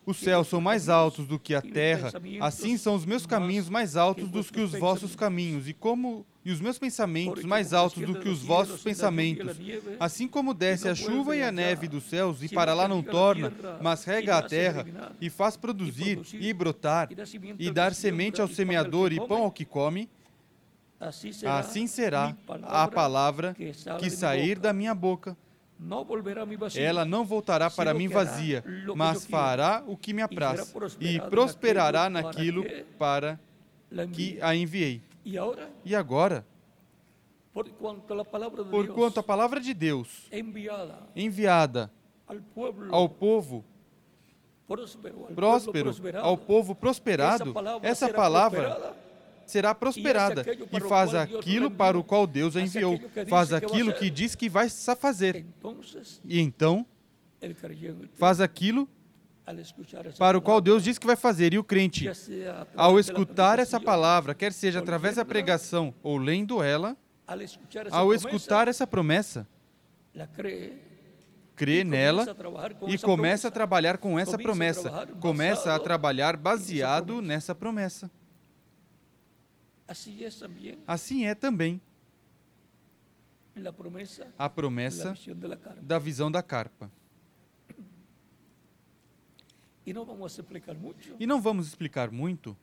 os 0.03 0.17
céus 0.17 0.47
são 0.47 0.59
mais 0.59 0.89
altos 0.89 1.27
do 1.27 1.37
que 1.37 1.53
a 1.53 1.61
terra, 1.61 2.11
assim 2.39 2.75
são 2.75 2.95
os 2.95 3.05
meus 3.05 3.25
caminhos 3.25 3.69
mais 3.69 3.95
altos 3.95 4.29
do 4.29 4.43
que 4.43 4.59
os 4.59 4.71
vossos 4.71 5.15
caminhos, 5.15 5.67
e 5.67 5.73
como 5.73 6.25
e 6.43 6.51
os 6.51 6.59
meus 6.59 6.79
pensamentos 6.79 7.43
mais 7.43 7.71
altos 7.71 8.03
do 8.03 8.19
que 8.19 8.27
os 8.27 8.41
vossos 8.41 8.81
pensamentos. 8.81 9.57
Assim 9.99 10.27
como 10.27 10.55
desce 10.55 10.89
a 10.89 10.95
chuva 10.95 11.35
e 11.35 11.43
a 11.43 11.51
neve 11.51 11.87
dos 11.87 12.05
céus, 12.05 12.41
e 12.41 12.49
para 12.49 12.73
lá 12.73 12.87
não 12.87 13.03
torna, 13.03 13.53
mas 13.79 14.03
rega 14.03 14.37
a 14.37 14.41
terra, 14.41 14.85
e 15.21 15.29
faz 15.29 15.55
produzir 15.55 16.19
e 16.33 16.51
brotar, 16.51 17.09
e 17.59 17.69
dar 17.69 17.93
semente 17.93 18.41
ao 18.41 18.47
semeador 18.47 19.13
e 19.13 19.19
pão 19.19 19.43
ao 19.43 19.51
que 19.51 19.65
come, 19.65 20.09
assim 20.99 21.85
será 21.85 22.35
a 22.63 22.87
palavra 22.87 23.55
que 23.99 24.09
sair 24.09 24.57
da 24.57 24.73
minha 24.73 24.95
boca. 24.95 25.37
Ela 26.75 27.03
não 27.05 27.25
voltará 27.25 27.69
para 27.69 27.93
mim 27.93 28.07
vazia, 28.07 28.63
mas 28.95 29.25
fará 29.25 29.83
o 29.87 29.97
que 29.97 30.13
me 30.13 30.21
apraz, 30.21 30.73
e 30.99 31.19
prosperará 31.19 32.09
naquilo 32.09 32.63
para 32.99 33.39
que 34.13 34.39
a 34.41 34.55
enviei. 34.55 35.01
E 35.83 35.95
agora, 35.95 36.45
por 37.51 37.67
quanto 38.93 39.19
a 39.19 39.23
palavra 39.23 39.59
de 39.59 39.73
Deus 39.73 40.29
enviada 41.15 41.91
ao 42.91 43.09
povo 43.09 43.65
próspero, 45.35 45.93
ao 46.21 46.37
povo 46.37 46.73
prosperado, 46.75 47.53
essa 47.81 48.07
palavra 48.07 48.95
será 49.51 49.75
prosperada 49.75 50.45
e 50.71 50.79
faz 50.79 51.13
aquilo 51.13 51.69
para 51.69 51.97
o 51.99 52.03
qual 52.03 52.25
Deus 52.25 52.55
a 52.55 52.61
enviou, 52.61 52.99
faz 53.27 53.51
aquilo 53.51 53.93
que 53.93 54.09
diz 54.09 54.33
que 54.33 54.49
vai 54.49 54.69
fazer. 54.69 55.45
E 56.25 56.39
então, 56.39 56.85
faz 58.13 58.39
aquilo 58.39 58.87
para 60.17 60.37
o 60.37 60.41
qual 60.41 60.61
Deus 60.61 60.83
diz 60.83 60.97
que 60.97 61.05
vai 61.05 61.15
fazer. 61.15 61.53
E 61.53 61.57
o 61.57 61.63
crente, 61.63 62.09
ao 62.75 62.99
escutar 62.99 63.59
essa 63.59 63.79
palavra, 63.79 64.33
quer 64.33 64.53
seja 64.53 64.79
através 64.79 65.17
da 65.17 65.25
pregação 65.25 65.93
ou 66.01 66.17
lendo 66.17 66.63
ela, 66.63 66.95
ao 67.91 68.13
escutar 68.13 68.67
essa 68.67 68.87
promessa, 68.87 69.47
crê 71.55 71.83
nela 71.83 72.25
e 72.87 72.97
começa 72.97 73.49
a 73.49 73.51
trabalhar 73.51 73.97
com 73.97 74.17
essa 74.17 74.37
promessa, 74.37 75.07
começa 75.19 75.75
a 75.75 75.79
trabalhar 75.79 76.37
baseado 76.37 77.21
nessa 77.21 77.53
promessa. 77.53 78.09
Assim 80.87 81.25
é 81.25 81.35
também 81.35 81.81
a 84.37 84.49
promessa 84.49 85.13
da 85.81 85.99
visão 85.99 86.31
da 86.31 86.41
carpa. 86.41 86.91
E 89.85 89.93
não 89.93 90.05
vamos 90.05 90.33
explicar 90.33 90.75
muito. 90.75 91.15
E 91.19 91.27
não 91.27 91.41
vamos 91.41 91.67
explicar 91.67 92.11
muito. 92.11 92.57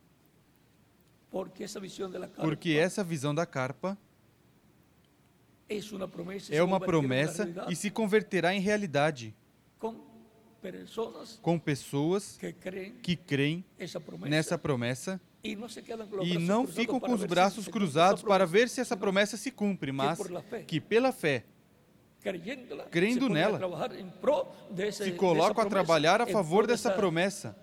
Porque 1.31 1.63
essa 1.63 1.79
visão 1.79 2.11
da 2.11 2.21
carpa, 2.21 2.43
porque 2.43 2.71
essa 2.71 3.05
visão 3.05 3.35
da 3.35 3.45
carpa 3.45 3.99
é 5.69 6.63
uma 6.63 6.81
promessa, 6.81 7.45
é 7.45 7.71
e 7.71 7.77
se 7.77 7.91
converterá 7.91 8.55
em 8.55 8.61
realidade. 8.61 9.35
Com 11.43 11.59
pessoas, 11.59 12.39
que 13.03 13.15
creem, 13.15 13.65
nessa 14.27 14.59
promessa 14.59 15.21
e 15.43 16.39
não, 16.39 16.67
ficam 16.67 16.99
com 16.99 17.13
os 17.13 17.25
braços 17.25 17.69
cruzados 17.69 18.23
para 18.23 18.45
ver 18.45 18.69
se 18.69 18.81
essa 18.81 18.97
promessa 18.97 19.37
se 19.37 19.51
cumpre, 19.51 19.93
mas 19.93 20.19
que 20.67 20.81
pela 20.81 21.13
fé. 21.13 21.45
Crendo 22.91 23.29
nela, 23.29 23.61
se 24.93 25.13
colocam 25.13 25.65
a 25.65 25.67
trabalhar 25.67 26.21
a 26.21 26.27
favor 26.27 26.67
dessa 26.67 26.91
promessa, 26.91 27.57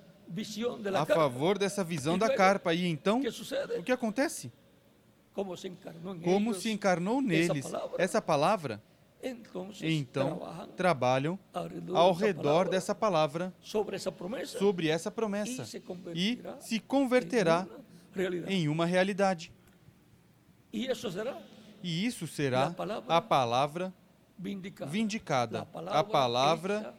a 0.95 1.05
favor 1.05 1.57
dessa 1.57 1.83
visão 1.83 2.17
da 2.17 2.33
carpa. 2.33 2.73
E 2.73 2.87
então, 2.87 3.21
o 3.77 3.83
que 3.83 3.91
acontece? 3.91 4.51
Como 6.23 6.53
se 6.53 6.71
encarnou 6.71 7.21
neles 7.21 7.65
essa 7.97 8.21
palavra, 8.21 8.81
então 9.81 10.39
trabalham 10.75 11.39
ao 11.93 12.13
redor 12.13 12.69
dessa 12.69 12.93
palavra, 12.93 13.53
sobre 14.59 14.87
essa 14.87 15.09
promessa, 15.09 15.63
e 16.13 16.41
se 16.59 16.79
converterá 16.79 17.67
em 18.47 18.67
uma 18.67 18.85
realidade. 18.85 19.51
E 21.81 22.05
isso 22.05 22.27
será 22.27 22.73
a 23.07 23.21
palavra 23.21 23.93
vindicada, 24.37 25.67
a 25.87 26.03
palavra 26.03 26.93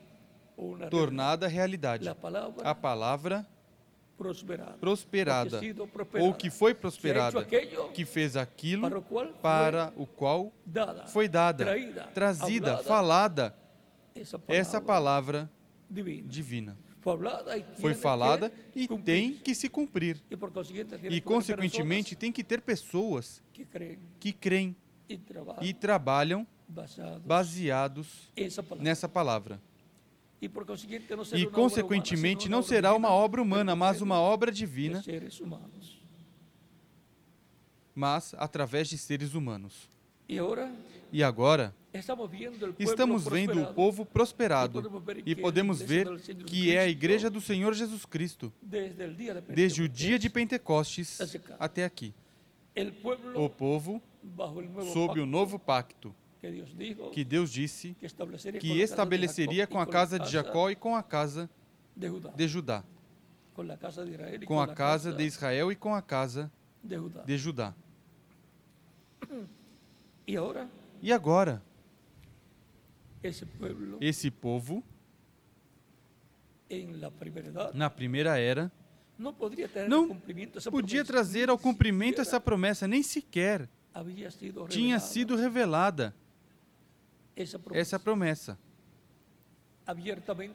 tornada 0.91 1.47
realidade, 1.47 2.09
a 2.09 2.75
palavra 2.75 3.47
prosperada, 4.17 5.61
ou 6.21 6.33
que 6.33 6.49
foi 6.51 6.75
prosperada, 6.75 7.45
que 7.93 8.05
fez 8.05 8.37
aquilo 8.37 8.89
para 9.43 9.93
o 9.97 10.07
qual 10.07 10.53
foi 11.09 11.29
dada, 11.29 11.67
trazida, 12.15 12.79
falada, 12.79 13.55
essa 14.49 14.81
palavra 14.81 15.51
divina. 15.91 16.79
Foi 17.79 17.95
falada 17.95 18.51
e 18.75 18.89
tem 18.99 19.35
que 19.35 19.55
se 19.55 19.69
cumprir. 19.69 20.21
E, 21.09 21.21
consequentemente, 21.21 22.17
tem 22.17 22.33
que 22.33 22.43
ter 22.43 22.61
pessoas 22.61 23.43
que 24.19 24.33
creem 24.33 24.75
e 25.61 25.73
trabalham 25.73 26.45
baseados 27.25 28.33
nessa 28.81 29.09
palavra. 29.09 29.61
E, 30.41 31.47
consequentemente, 31.47 32.49
não 32.49 32.63
será 32.63 32.95
uma 32.95 33.11
obra 33.11 33.41
humana, 33.41 33.75
mas 33.75 34.01
uma 34.01 34.21
obra 34.21 34.53
divina, 34.53 35.03
mas 37.95 38.35
através 38.39 38.89
de 38.89 38.99
seres 38.99 39.35
humanos. 39.35 39.89
E 41.13 41.23
agora, 41.23 41.75
estamos 42.79 43.25
vendo 43.25 43.63
o 43.63 43.73
povo 43.73 44.05
prosperado. 44.05 45.03
e 45.25 45.35
podemos 45.35 45.81
ver 45.81 46.07
que 46.45 46.75
é 46.75 46.81
a 46.81 46.89
igreja 46.89 47.31
do 47.31 47.41
Senhor 47.41 47.73
Jesus 47.73 48.05
Cristo, 48.05 48.53
desde 49.49 49.83
o 49.83 49.89
dia 49.89 50.19
de 50.19 50.29
Pentecostes 50.29 51.19
até 51.59 51.85
aqui. 51.85 52.13
O 53.35 53.49
povo, 53.49 54.03
sob 54.93 55.21
o 55.21 55.25
novo 55.25 55.59
pacto, 55.59 56.15
que 57.13 57.25
Deus 57.25 57.51
disse 57.51 57.97
que 58.61 58.81
estabeleceria 58.81 59.67
com 59.67 59.81
a 59.81 59.87
casa 59.87 60.19
de 60.19 60.31
Jacó 60.31 60.71
e 60.71 60.77
com 60.77 60.95
a 60.95 61.03
casa 61.03 61.49
de 62.37 62.49
Judá, 62.49 62.85
com 64.47 64.61
a 64.61 64.75
casa 64.75 65.13
de 65.13 65.25
Israel 65.25 65.73
e 65.73 65.77
com 65.77 65.95
a 65.95 66.03
casa 66.03 66.53
de 67.25 67.39
Judá. 67.39 67.75
E 71.01 71.13
agora, 71.13 71.63
esse 74.01 74.31
povo, 74.31 74.85
na 77.75 77.89
primeira 77.91 78.39
era, 78.39 78.71
não 79.19 79.33
podia 79.33 81.05
trazer 81.05 81.49
ao 81.49 81.59
cumprimento 81.59 82.21
essa 82.21 82.41
promessa, 82.41 82.87
nem 82.87 83.03
sequer 83.03 83.69
tinha 84.69 85.01
sido 85.01 85.37
revelada 85.37 86.15
essa 87.37 87.99
promessa. 87.99 88.59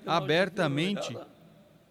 Abertamente 0.05 1.15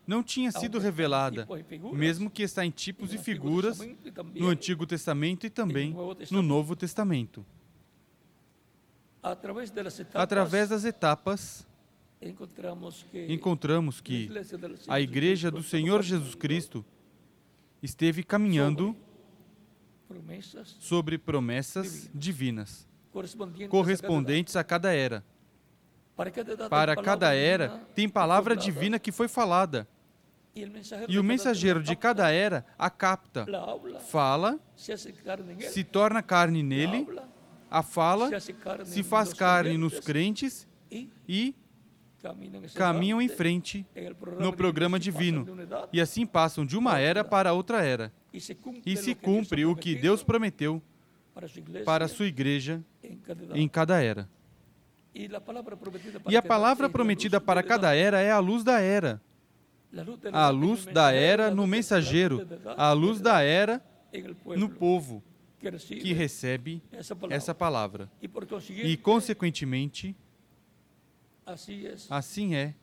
não 0.06 0.22
tinha 0.22 0.50
sido 0.50 0.78
revelada, 0.78 1.46
mesmo 1.92 2.28
que 2.28 2.42
está 2.42 2.66
em 2.66 2.70
tipos 2.70 3.14
e 3.14 3.18
figuras 3.18 3.78
no 4.34 4.48
Antigo 4.48 4.84
Testamento 4.84 5.46
e 5.46 5.50
também 5.50 5.94
no 6.30 6.42
Novo 6.42 6.74
Testamento. 6.74 7.46
Através 10.14 10.68
das 10.68 10.84
etapas, 10.84 11.66
encontramos 13.28 14.00
que 14.00 14.28
a 14.88 15.00
Igreja 15.00 15.50
do 15.50 15.62
Senhor 15.62 16.02
Jesus 16.02 16.34
Cristo 16.34 16.84
esteve 17.82 18.24
caminhando 18.24 18.96
sobre 20.80 21.16
promessas 21.16 22.10
divinas 22.12 22.89
correspondentes 23.68 24.56
a 24.56 24.64
cada 24.64 24.92
era. 24.92 25.24
Para 26.68 26.96
cada 26.96 27.34
era, 27.34 27.80
tem 27.94 28.08
palavra 28.08 28.54
divina 28.56 28.98
que 28.98 29.10
foi 29.10 29.28
falada. 29.28 29.88
E 31.08 31.18
o 31.18 31.24
mensageiro 31.24 31.82
de 31.82 31.94
cada 31.96 32.28
era 32.30 32.66
a 32.78 32.90
capta, 32.90 33.46
fala, 34.08 34.58
se 34.76 35.84
torna 35.84 36.22
carne 36.22 36.62
nele, 36.62 37.06
a 37.70 37.82
fala, 37.82 38.28
se 38.84 39.02
faz 39.02 39.32
carne 39.32 39.78
nos 39.78 40.00
crentes 40.00 40.66
e 41.28 41.54
caminham 42.74 43.22
em 43.22 43.28
frente 43.28 43.86
no 44.38 44.52
programa 44.52 44.98
divino. 44.98 45.46
E 45.92 46.00
assim 46.00 46.26
passam 46.26 46.66
de 46.66 46.76
uma 46.76 46.98
era 46.98 47.24
para 47.24 47.52
outra 47.52 47.82
era. 47.82 48.12
e 48.32 48.96
se 48.96 49.14
cumpre 49.14 49.64
o 49.64 49.74
que 49.74 49.94
Deus 49.94 50.22
prometeu 50.22 50.82
para 51.84 52.04
a 52.04 52.08
sua 52.08 52.26
igreja 52.26 52.84
em 53.54 53.68
cada 53.68 54.02
era. 54.02 54.28
E 55.14 55.26
a 56.36 56.42
palavra 56.42 56.88
prometida 56.88 57.40
para 57.40 57.62
cada 57.62 57.94
era 57.94 58.20
é 58.20 58.30
a 58.30 58.38
luz 58.38 58.62
da 58.62 58.80
era. 58.80 59.20
A 60.32 60.50
luz 60.50 60.86
da 60.86 61.12
era 61.12 61.50
no 61.50 61.66
mensageiro, 61.66 62.46
a 62.76 62.92
luz 62.92 63.20
da 63.20 63.42
era 63.42 63.82
no 64.56 64.68
povo 64.68 65.22
que 65.88 66.12
recebe 66.12 66.82
essa 67.28 67.54
palavra. 67.54 68.10
E, 68.68 68.96
consequentemente, 68.96 70.16
assim 72.08 72.54
é 72.54 72.74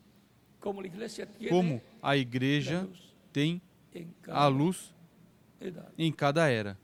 como 0.60 1.82
a 2.02 2.18
igreja 2.18 2.88
tem 3.32 3.62
a 4.28 4.48
luz 4.48 4.94
em 5.98 6.12
cada 6.12 6.50
era. 6.50 6.78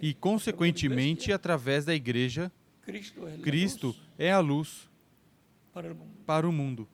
E, 0.00 0.14
consequentemente, 0.14 1.32
através 1.32 1.84
da 1.84 1.94
igreja, 1.94 2.52
Cristo 3.42 3.94
é 4.18 4.30
a 4.32 4.38
luz 4.38 4.88
para 6.26 6.48
o 6.48 6.52
mundo. 6.52 6.88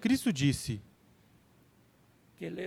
Cristo 0.00 0.32
disse 0.32 0.80
que 2.36 2.44
ele 2.44 2.62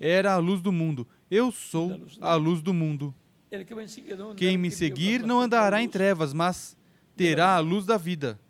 era 0.00 0.32
a 0.34 0.38
luz 0.38 0.60
do 0.60 0.72
mundo. 0.72 1.06
Eu 1.30 1.52
sou 1.52 2.00
a 2.20 2.34
luz 2.34 2.60
do 2.62 2.74
mundo. 2.74 3.14
Quem 4.36 4.58
me 4.58 4.70
seguir 4.70 5.22
não 5.22 5.40
andará 5.40 5.82
em 5.82 5.88
trevas, 5.88 6.32
mas 6.32 6.76
terá 7.16 7.54
a 7.54 7.60
luz 7.60 7.86
da 7.86 7.96
vida. 7.96 8.40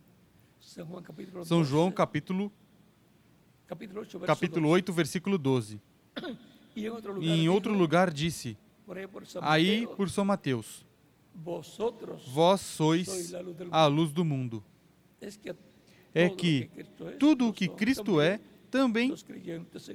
São 1.45 1.65
João 1.65 1.93
capítulo 1.93 2.51
capítulo 4.27 4.69
8, 4.69 4.93
versículo 4.93 5.39
12. 5.39 5.81
E 6.77 7.31
em 7.31 7.49
outro 7.49 7.73
lugar 7.73 8.13
disse, 8.13 8.57
aí 9.41 9.87
por 9.97 10.11
São 10.11 10.25
Mateus, 10.25 10.85
vós 11.35 12.61
sois 12.61 13.33
a 13.71 13.87
luz 13.87 14.13
do 14.13 14.25
mundo. 14.25 14.63
É 16.15 16.29
que 16.29 16.71
tudo 17.19 17.49
o 17.49 17.53
que 17.53 17.69
Cristo 17.69 18.21
é, 18.21 18.41
também 18.71 19.15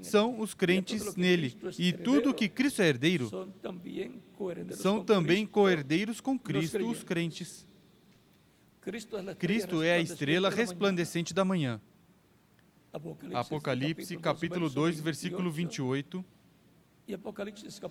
são 0.01 0.39
os 0.39 0.53
crentes 0.53 1.15
nele. 1.15 1.57
E 1.77 1.91
tudo 1.91 2.29
o 2.29 2.33
que 2.33 2.47
Cristo 2.47 2.81
é 2.81 2.87
herdeiro, 2.87 3.29
são 4.71 5.03
também 5.03 5.45
co-herdeiros 5.45 6.21
com 6.21 6.39
Cristo, 6.39 6.87
os 6.87 7.03
crentes. 7.03 7.67
Cristo 9.37 9.83
é 9.83 9.95
a 9.95 9.99
estrela 9.99 10.49
resplandecente 10.49 11.33
da 11.33 11.43
manhã. 11.43 11.81
Apocalipse, 13.33 14.17
capítulo 14.17 14.69
2, 14.69 14.99
versículo 14.99 15.51
28. 15.51 16.25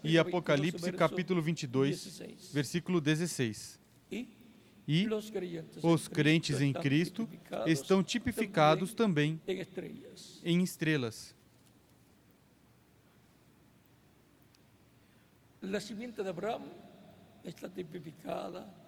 E 0.04 0.18
Apocalipse, 0.18 0.92
capítulo 0.92 1.42
22, 1.42 2.22
versículo 2.52 3.00
16. 3.00 3.80
E 4.86 5.06
os 5.82 6.06
crentes 6.06 6.60
em 6.60 6.72
Cristo 6.72 7.28
estão 7.66 8.02
tipificados 8.02 8.94
também 8.94 9.40
em 10.44 10.62
estrelas. 10.62 11.34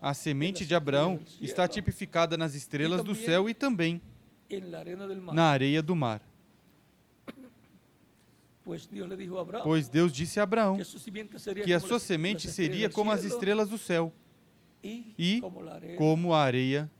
A 0.00 0.14
semente 0.14 0.64
de 0.64 0.74
Abraão 0.74 1.20
está 1.40 1.66
tipificada 1.66 2.36
nas 2.36 2.54
estrelas 2.54 3.02
do 3.02 3.14
céu 3.16 3.50
e 3.50 3.54
também 3.54 4.00
na 5.32 5.44
areia 5.46 5.82
do 5.82 5.96
mar. 5.96 6.22
Pois 9.62 9.88
Deus 9.88 10.12
disse 10.12 10.38
a 10.38 10.42
Abraão 10.42 10.76
que 11.64 11.72
a 11.72 11.80
sua 11.80 11.98
semente 11.98 12.48
seria 12.48 12.90
como 12.90 13.10
as 13.10 13.24
estrelas 13.24 13.68
do 13.68 13.78
céu 13.78 14.12
e 14.82 15.40
como 15.96 16.32
a 16.34 16.42
areia 16.42 16.90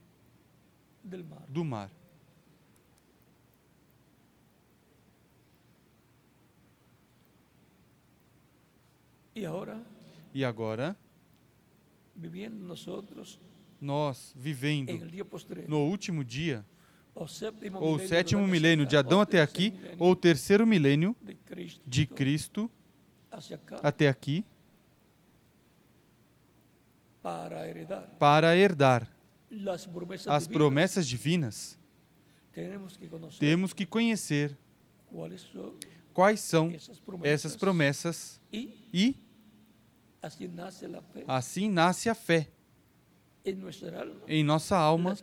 do 1.47 1.63
mar. 1.63 1.91
E 10.33 10.45
agora, 10.45 10.95
nós 13.79 14.33
vivendo 14.35 14.91
no 15.67 15.79
último 15.85 16.23
dia, 16.23 16.65
ou 17.13 17.99
sétimo 17.99 18.47
milênio 18.47 18.85
de 18.85 18.95
Adão 18.97 19.21
até 19.21 19.41
aqui, 19.41 19.73
ou 19.99 20.15
terceiro 20.15 20.65
milênio 20.65 21.15
de 21.85 22.05
Cristo 22.05 22.69
até 23.83 24.07
aqui, 24.07 24.45
para 28.17 28.55
herdar 28.57 29.07
as 30.27 30.47
promessas 30.47 31.07
divinas, 31.07 31.77
temos 33.39 33.73
que 33.73 33.85
conhecer 33.85 34.57
quais 36.13 36.39
são 36.39 36.73
essas 37.23 37.55
promessas 37.55 38.41
e 38.93 39.15
assim 41.27 41.69
nasce 41.69 42.09
a 42.09 42.15
fé 42.15 42.47
em 44.27 44.43
nossa 44.43 44.77
alma 44.77 45.15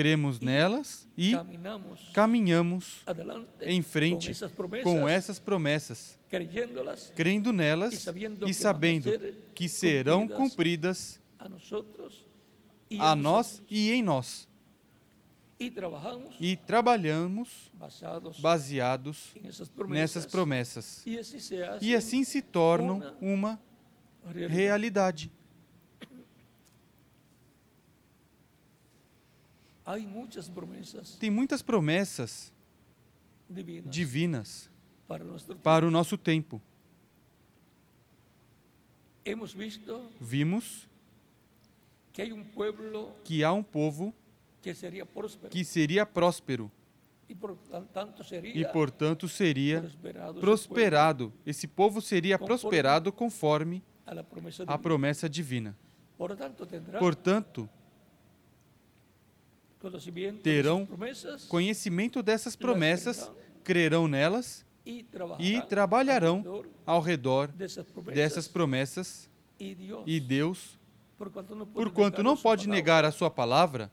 cremos 0.00 0.40
nelas 0.40 1.06
e 1.14 1.34
caminhamos 2.14 3.04
em 3.60 3.82
frente 3.82 4.32
com 4.82 5.06
essas 5.06 5.38
promessas, 5.38 6.18
crendo 7.14 7.52
nelas 7.52 8.06
e 8.46 8.54
sabendo 8.54 9.10
que 9.54 9.68
serão 9.68 10.26
cumpridas 10.26 11.20
a 12.98 13.14
nós 13.14 13.62
e 13.68 13.92
em 13.92 14.02
nós. 14.02 14.48
E 16.40 16.56
trabalhamos 16.56 17.70
baseados 18.40 19.34
nessas 19.86 20.24
promessas. 20.24 21.04
E 21.82 21.94
assim 21.94 22.24
se 22.24 22.40
tornam 22.40 23.14
uma 23.20 23.60
realidade. 24.48 25.30
Tem 31.18 31.30
muitas 31.30 31.62
promessas 31.62 32.52
divinas 33.86 34.70
para 35.62 35.86
o 35.86 35.90
nosso 35.90 36.16
tempo. 36.16 36.60
Vimos 40.20 40.88
que 43.24 43.44
há 43.44 43.52
um 43.52 43.62
povo 43.62 44.14
que 44.60 45.64
seria 45.64 46.06
próspero 46.06 46.70
e, 47.28 47.34
portanto, 48.72 49.28
seria 49.28 49.82
prosperado. 50.40 51.32
Esse 51.46 51.66
povo 51.68 52.00
seria 52.00 52.38
prosperado 52.38 53.12
conforme 53.12 53.82
a 54.66 54.78
promessa 54.78 55.28
divina. 55.28 55.76
Portanto, 56.98 57.68
terão 60.42 60.86
conhecimento 61.48 62.22
dessas 62.22 62.54
promessas, 62.54 63.30
crerão 63.64 64.06
nelas 64.06 64.64
e 64.84 65.60
trabalharão 65.68 66.64
ao 66.84 67.00
redor 67.00 67.48
dessas 67.48 68.46
promessas. 68.48 69.28
E 70.06 70.20
Deus, 70.20 70.78
porquanto 71.16 72.22
não 72.22 72.36
pode 72.36 72.68
negar 72.68 73.04
a 73.04 73.10
sua 73.10 73.30
palavra, 73.30 73.90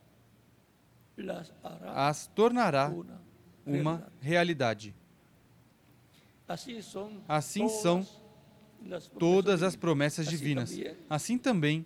as 1.95 2.27
tornará 2.27 2.93
uma 3.65 4.11
realidade. 4.19 4.93
Assim 7.27 7.67
são 7.69 8.05
todas 9.17 9.63
as 9.63 9.75
promessas 9.75 10.27
divinas. 10.27 10.77
Assim 11.09 11.37
também 11.37 11.85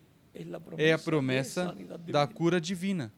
é 0.77 0.93
a 0.93 0.99
promessa 0.99 1.75
da 2.07 2.25
cura 2.25 2.59
divina 2.59 3.11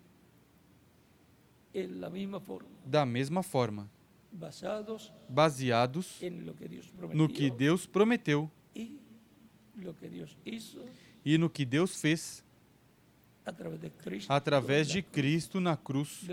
da 2.85 3.05
mesma 3.05 3.41
forma, 3.43 3.89
baseados 5.27 6.21
no 7.13 7.27
que 7.27 7.49
Deus 7.49 7.85
prometeu 7.85 8.49
e 11.25 11.37
no 11.37 11.49
que 11.49 11.65
Deus 11.65 11.99
fez 11.99 12.43
através 14.29 14.87
de 14.87 15.01
Cristo 15.01 15.59
na 15.59 15.75
cruz 15.75 16.25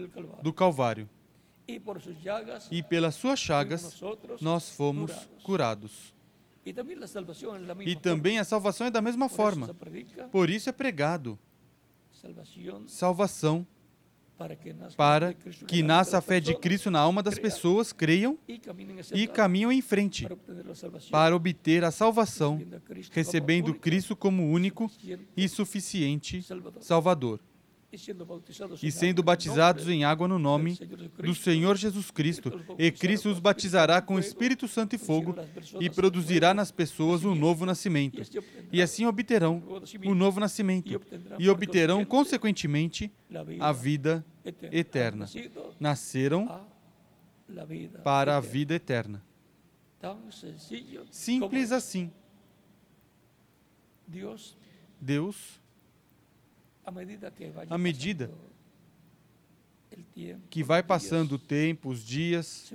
do 0.42 0.52
Calvário. 0.52 1.08
E 2.70 2.82
pelas 2.82 3.14
suas 3.14 3.38
chagas 3.38 4.00
nós 4.40 4.70
fomos 4.70 5.12
curados. 5.42 6.14
E 6.64 7.96
também 7.96 8.38
a 8.38 8.44
salvação 8.44 8.86
é 8.86 8.90
da 8.90 9.00
mesma 9.00 9.28
forma. 9.28 9.74
Por 10.30 10.50
isso 10.50 10.68
é 10.68 10.72
pregado. 10.72 11.38
Salvação 12.86 13.66
para 14.96 15.34
que 15.34 15.82
nasça 15.82 16.16
a 16.16 16.20
fé 16.22 16.40
de 16.40 16.54
Cristo 16.56 16.90
na 16.90 16.98
alma 16.98 17.22
das 17.22 17.38
pessoas, 17.38 17.92
creiam 17.92 18.38
e 19.12 19.26
caminham 19.26 19.70
em 19.70 19.82
frente 19.82 20.26
para 21.10 21.36
obter 21.36 21.84
a 21.84 21.90
salvação, 21.90 22.58
recebendo 23.10 23.74
Cristo 23.74 24.16
como 24.16 24.50
único 24.50 24.90
e 25.36 25.46
suficiente 25.46 26.42
Salvador 26.80 27.38
e 28.82 28.90
sendo 28.90 29.22
batizados 29.22 29.88
em 29.88 30.04
água 30.04 30.28
no 30.28 30.38
nome 30.38 30.78
do 31.18 31.34
Senhor 31.34 31.76
Jesus 31.76 32.10
Cristo. 32.10 32.52
E 32.78 32.90
Cristo 32.90 33.28
os 33.28 33.40
batizará 33.40 34.00
com 34.00 34.18
Espírito 34.18 34.68
Santo 34.68 34.94
e 34.94 34.98
fogo 34.98 35.34
e 35.80 35.90
produzirá 35.90 36.54
nas 36.54 36.70
pessoas 36.70 37.24
um 37.24 37.34
novo 37.34 37.66
nascimento. 37.66 38.22
E 38.72 38.80
assim 38.80 39.06
obterão 39.06 39.62
o 40.04 40.14
novo 40.14 40.38
nascimento 40.38 41.00
e 41.38 41.48
obterão, 41.48 42.04
consequentemente, 42.04 43.10
a 43.58 43.72
vida 43.72 44.24
eterna. 44.70 45.26
Nasceram 45.78 46.64
para 48.04 48.36
a 48.36 48.40
vida 48.40 48.74
eterna. 48.74 49.22
Simples 51.10 51.72
assim. 51.72 52.12
Deus 55.00 55.59
à 57.68 57.78
medida 57.78 58.30
que 60.48 60.62
vai 60.62 60.82
passando 60.82 61.32
o 61.32 61.38
tempo, 61.38 61.88
os 61.88 62.04
dias, 62.04 62.72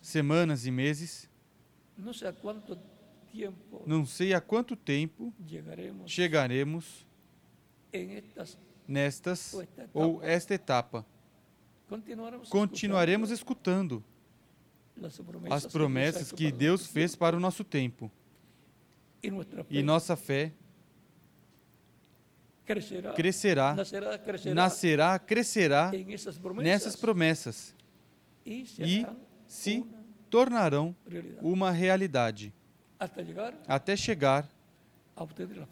semanas 0.00 0.66
e 0.66 0.70
meses, 0.70 1.28
não 3.86 4.04
sei 4.06 4.32
a 4.34 4.40
quanto 4.40 4.74
tempo 4.76 5.32
chegaremos 6.06 7.06
nestas 8.86 9.54
ou 9.92 10.22
esta 10.22 10.54
etapa. 10.54 11.06
Continuaremos 12.48 13.30
escutando 13.30 14.04
as 15.50 15.66
promessas 15.66 16.32
que 16.32 16.50
Deus 16.52 16.86
fez 16.86 17.16
para 17.16 17.36
o 17.36 17.40
nosso 17.40 17.64
tempo. 17.64 18.10
E 19.68 19.82
nossa 19.82 20.16
fé 20.16 20.52
crescerá, 22.74 23.12
crescerá 23.12 23.74
nascerá, 23.74 24.18
crescerá, 24.18 24.54
nascerá, 24.54 25.18
crescerá 25.18 25.90
nessas 26.62 26.96
promessas. 26.96 27.74
E 28.44 29.06
se 29.46 29.84
tornarão 30.28 30.94
uma 31.42 31.70
realidade. 31.70 32.52
Até 33.66 33.96
chegar? 33.96 34.48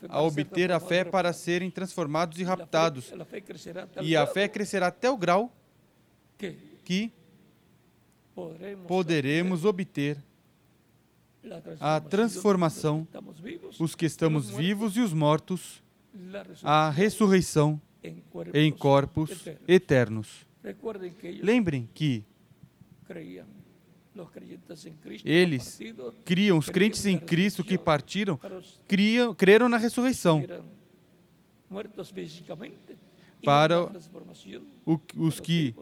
A 0.08 0.22
obter 0.22 0.72
a 0.72 0.80
fé 0.80 1.04
para 1.04 1.32
serem 1.32 1.70
transformados 1.70 2.38
e 2.38 2.44
raptados. 2.44 3.12
E 4.02 4.16
a 4.16 4.26
fé 4.26 4.48
crescerá 4.48 4.88
até 4.88 5.10
o 5.10 5.16
grau? 5.16 5.52
que? 6.84 7.12
poderemos 8.86 9.64
obter 9.64 10.16
a 11.80 12.00
transformação, 12.00 13.06
os 13.78 13.94
que 13.94 14.06
estamos 14.06 14.50
vivos 14.50 14.96
e 14.96 15.00
os 15.00 15.12
mortos 15.12 15.82
a 16.62 16.90
ressurreição 16.90 17.80
em 18.54 18.70
corpos 18.70 19.44
eternos. 19.66 20.46
Lembrem 21.42 21.88
que 21.94 22.24
eles 25.24 25.80
criam, 26.24 26.58
os 26.58 26.68
crentes 26.68 27.06
em 27.06 27.18
Cristo 27.18 27.62
que 27.62 27.78
partiram, 27.78 28.38
criam, 28.86 29.34
creram 29.34 29.68
na 29.68 29.76
ressurreição 29.76 30.44
para 33.44 33.90
os 35.16 35.40
que 35.40 35.74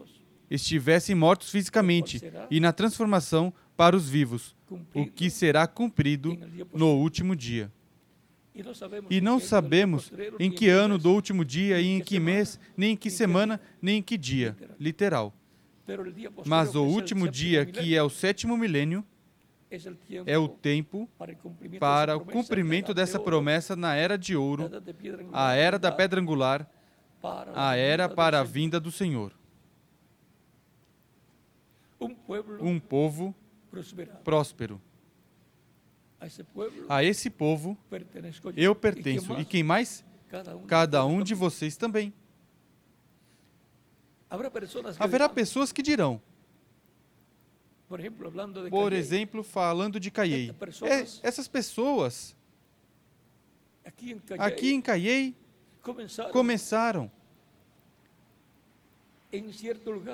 estivessem 0.49 1.15
mortos 1.15 1.49
fisicamente 1.49 2.21
e 2.49 2.59
na 2.59 2.71
transformação 2.71 3.53
para 3.75 3.95
os 3.95 4.09
vivos, 4.09 4.55
o 4.93 5.05
que 5.05 5.29
será 5.29 5.67
cumprido 5.67 6.37
no 6.73 6.95
último 6.95 7.35
dia. 7.35 7.71
E 9.09 9.21
não 9.21 9.39
sabemos 9.39 10.11
em 10.39 10.51
que 10.51 10.69
ano 10.69 10.97
do 10.97 11.11
último 11.11 11.45
dia, 11.45 11.79
e 11.79 11.87
em 11.87 12.01
que 12.01 12.19
mês, 12.19 12.59
nem 12.75 12.93
em 12.93 12.97
que 12.97 13.09
semana, 13.09 13.59
nem 13.81 13.99
em 13.99 14.01
que 14.01 14.17
dia. 14.17 14.55
Literal. 14.79 15.33
Mas 16.45 16.75
o 16.75 16.83
último 16.83 17.29
dia, 17.29 17.65
que 17.65 17.95
é 17.95 18.03
o 18.03 18.09
sétimo 18.09 18.57
milênio, 18.57 19.05
é 20.25 20.37
o 20.37 20.47
tempo 20.47 21.09
para 21.79 22.15
o 22.15 22.21
cumprimento 22.21 22.93
dessa 22.93 23.19
promessa 23.19 23.75
na 23.75 23.95
era 23.95 24.17
de 24.17 24.35
ouro, 24.35 24.69
a 25.33 25.53
era 25.53 25.77
da 25.77 25.91
pedra 25.91 26.21
angular, 26.21 26.69
a 27.53 27.75
era 27.75 28.07
para 28.07 28.39
a 28.39 28.43
vinda 28.43 28.79
do 28.79 28.91
Senhor. 28.91 29.33
Um 32.61 32.79
povo 32.79 33.35
próspero. 34.23 34.81
A 36.89 37.03
esse 37.03 37.29
povo 37.29 37.77
eu 38.55 38.73
pertenço. 38.75 39.33
E 39.39 39.45
quem 39.45 39.63
mais? 39.63 40.03
Cada 40.67 41.05
um 41.05 41.21
de 41.23 41.33
vocês 41.35 41.77
também. 41.77 42.13
Haverá 44.99 45.29
pessoas 45.29 45.71
que 45.71 45.81
dirão, 45.81 46.21
por 48.69 48.91
exemplo, 48.91 49.43
falando 49.43 49.99
de 49.99 50.11
Caiei, 50.11 50.53
é, 50.83 51.05
essas 51.23 51.47
pessoas 51.47 52.35
aqui 54.37 54.73
em 54.73 54.81
Caiei 54.81 55.33
começaram 56.33 57.09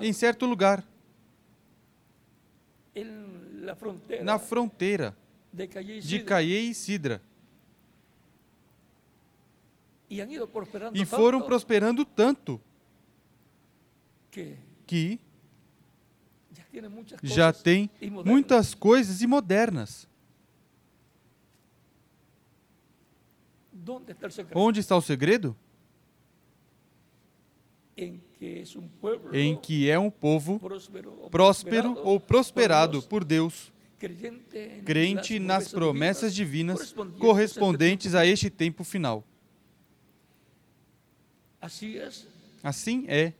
em 0.03 0.13
certo 0.13 0.45
lugar, 0.45 0.85
na 4.23 4.37
fronteira 4.37 5.17
de 5.53 6.19
Caiei 6.23 6.69
e 6.69 6.73
Sidra. 6.73 7.21
E 10.93 11.05
foram 11.05 11.41
prosperando 11.41 12.03
tanto 12.03 12.61
que 14.85 15.19
já 17.21 17.53
tem 17.53 17.89
muitas 18.25 18.73
coisas 18.73 19.21
e 19.21 19.27
modernas. 19.27 20.07
Onde 24.55 24.79
está 24.79 24.95
o 24.95 25.01
segredo? 25.01 25.55
Em 27.95 29.55
que 29.57 29.89
é 29.89 29.99
um 29.99 30.09
povo 30.09 30.59
próspero 31.29 31.97
ou 31.99 32.19
prosperado 32.19 33.01
por 33.03 33.23
Deus 33.23 33.72
crente 34.85 35.39
nas 35.39 35.67
promessas 35.67 36.33
divinas 36.33 36.93
correspondentes 37.19 38.15
a 38.15 38.25
este 38.25 38.49
tempo 38.49 38.83
final. 38.83 39.23
Assim 42.63 43.05
é 43.07 43.33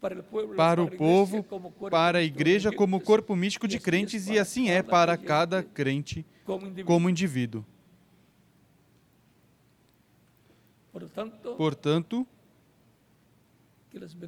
para 0.00 0.82
o 0.82 0.90
povo, 0.90 1.42
para 1.90 2.18
a 2.18 2.22
igreja 2.22 2.72
como 2.72 3.00
corpo 3.00 3.34
místico 3.36 3.68
de 3.68 3.78
crentes, 3.78 4.26
e 4.28 4.38
assim 4.38 4.68
é 4.68 4.82
para 4.82 5.16
cada 5.16 5.62
crente 5.62 6.26
como 6.84 7.08
indivíduo. 7.08 7.64
Portanto, 11.56 12.26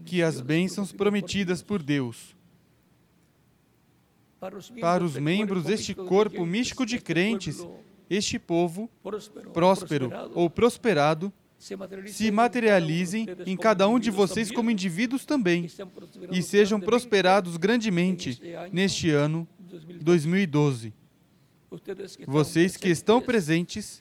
que 0.05 0.23
as 0.23 0.41
bênçãos 0.41 0.93
prometidas 0.93 1.62
por 1.62 1.83
Deus 1.83 2.36
para 4.80 5.05
os 5.05 5.16
membros 5.16 5.64
deste 5.64 5.95
corpo 5.95 6.45
místico 6.45 6.84
de 6.84 6.99
crentes, 6.99 7.66
este 8.09 8.39
povo 8.39 8.91
próspero 9.53 10.11
ou 10.34 10.49
prosperado 10.49 11.32
se 12.07 12.30
materializem 12.30 13.26
em 13.47 13.57
cada 13.57 13.89
um 13.89 13.99
de 13.99 14.11
vocês 14.11 14.51
como 14.51 14.70
indivíduos 14.70 15.24
também 15.24 15.68
e 16.30 16.43
sejam 16.43 16.78
prosperados 16.78 17.57
grandemente 17.57 18.41
neste 18.70 19.11
ano 19.11 19.49
2012 20.03 20.93
vocês 22.27 22.77
que 22.77 22.89
estão 22.89 23.21
presentes 23.21 24.01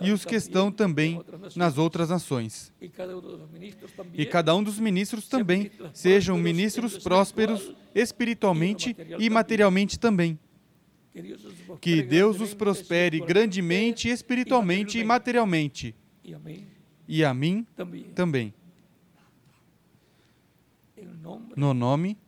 e 0.00 0.12
os 0.12 0.24
que 0.24 0.34
estão 0.34 0.70
também 0.70 1.20
nas 1.54 1.78
outras 1.78 2.10
nações. 2.10 2.72
E 2.80 4.26
cada 4.26 4.54
um 4.54 4.62
dos 4.62 4.78
ministros 4.78 5.28
também 5.28 5.70
sejam 5.92 6.38
ministros 6.38 6.98
prósperos 6.98 7.72
espiritualmente 7.94 8.96
e 9.18 9.30
materialmente 9.30 9.98
também. 9.98 10.38
Que 11.80 12.02
Deus 12.02 12.40
os 12.40 12.52
prospere 12.52 13.20
grandemente, 13.20 14.08
espiritualmente 14.08 14.98
e 14.98 15.04
materialmente. 15.04 15.94
E 17.08 17.24
a 17.24 17.32
mim 17.32 17.66
também. 18.14 18.52
No 21.56 21.72
nome 21.72 22.18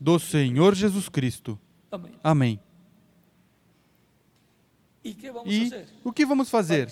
do 0.00 0.18
Senhor 0.18 0.74
Jesus 0.74 1.08
Cristo. 1.08 1.58
Amém. 2.22 2.58
E 5.46 5.72
o 6.02 6.12
que 6.12 6.26
vamos 6.26 6.50
fazer? 6.50 6.88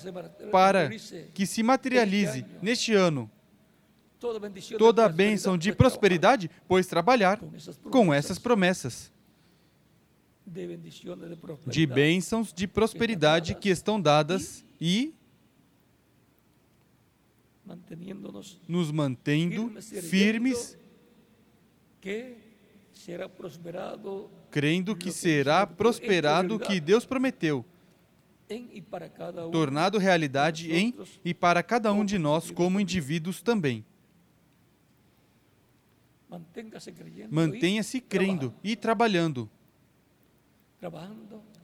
Para 0.50 0.88
que 1.32 1.46
se 1.46 1.62
materialize 1.62 2.44
neste 2.62 2.92
ano. 2.94 3.30
Toda 4.78 5.04
a 5.04 5.08
bênção 5.08 5.58
de 5.58 5.72
prosperidade, 5.72 6.50
pois 6.68 6.86
trabalhar 6.86 7.40
com 7.90 8.14
essas 8.14 8.38
promessas. 8.38 9.12
de 11.66 11.86
bênçãos 11.86 12.52
de 12.52 12.66
prosperidade 12.66 13.54
que 13.54 13.68
estão 13.68 14.00
dadas 14.00 14.64
e 14.80 15.14
nos 18.68 18.90
mantendo 18.92 19.72
firmes, 19.80 20.76
crendo 24.50 24.94
que 24.94 25.10
será 25.10 25.66
prosperado 25.66 26.56
o 26.56 26.58
que 26.58 26.78
Deus 26.78 27.04
prometeu, 27.06 27.64
tornado 29.50 29.98
realidade 29.98 30.72
em 30.72 30.94
e 31.24 31.32
para 31.32 31.62
cada 31.62 31.92
um 31.92 32.04
de 32.04 32.18
nós 32.18 32.50
como 32.50 32.78
indivíduos 32.80 33.42
também. 33.42 33.84
Mantenha-se 37.30 38.00
crendo 38.00 38.54
e 38.62 38.74
trabalhando, 38.74 39.48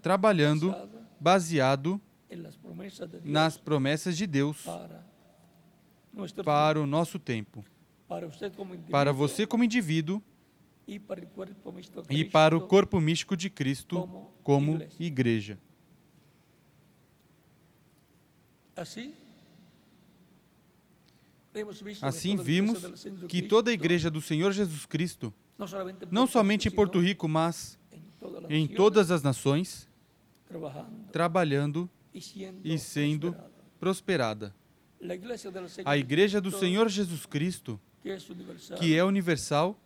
trabalhando 0.00 0.74
baseado 1.18 2.00
nas 3.24 3.58
promessas 3.58 4.16
de 4.16 4.26
Deus 4.26 4.64
para 6.44 6.80
o 6.80 6.86
nosso 6.86 7.18
tempo, 7.18 7.64
para 8.08 9.12
você 9.12 9.46
como 9.46 9.64
indivíduo 9.64 10.22
e 10.86 12.24
para 12.24 12.56
o 12.56 12.60
corpo 12.66 13.00
místico 13.00 13.36
de 13.36 13.50
Cristo 13.50 14.30
como 14.42 14.80
igreja. 14.98 15.58
Assim 22.00 22.36
vimos 22.36 22.78
que 23.28 23.42
toda 23.42 23.70
a 23.70 23.74
igreja 23.74 24.10
do 24.10 24.20
Senhor 24.22 24.52
Jesus 24.52 24.86
Cristo, 24.86 25.34
não 26.10 26.26
somente 26.26 26.68
em 26.68 26.70
Porto 26.70 26.98
Rico, 26.98 27.28
mas 27.28 27.78
em 28.48 28.66
todas 28.66 29.10
as 29.10 29.22
nações, 29.22 29.86
trabalhando 31.12 31.90
e 32.64 32.78
sendo 32.78 33.36
prosperada. 33.78 34.54
A 35.84 35.96
igreja 35.98 36.40
do 36.40 36.50
Senhor 36.50 36.88
Jesus 36.88 37.26
Cristo, 37.26 37.78
que 38.78 38.96
é 38.96 39.04
universal, 39.04 39.78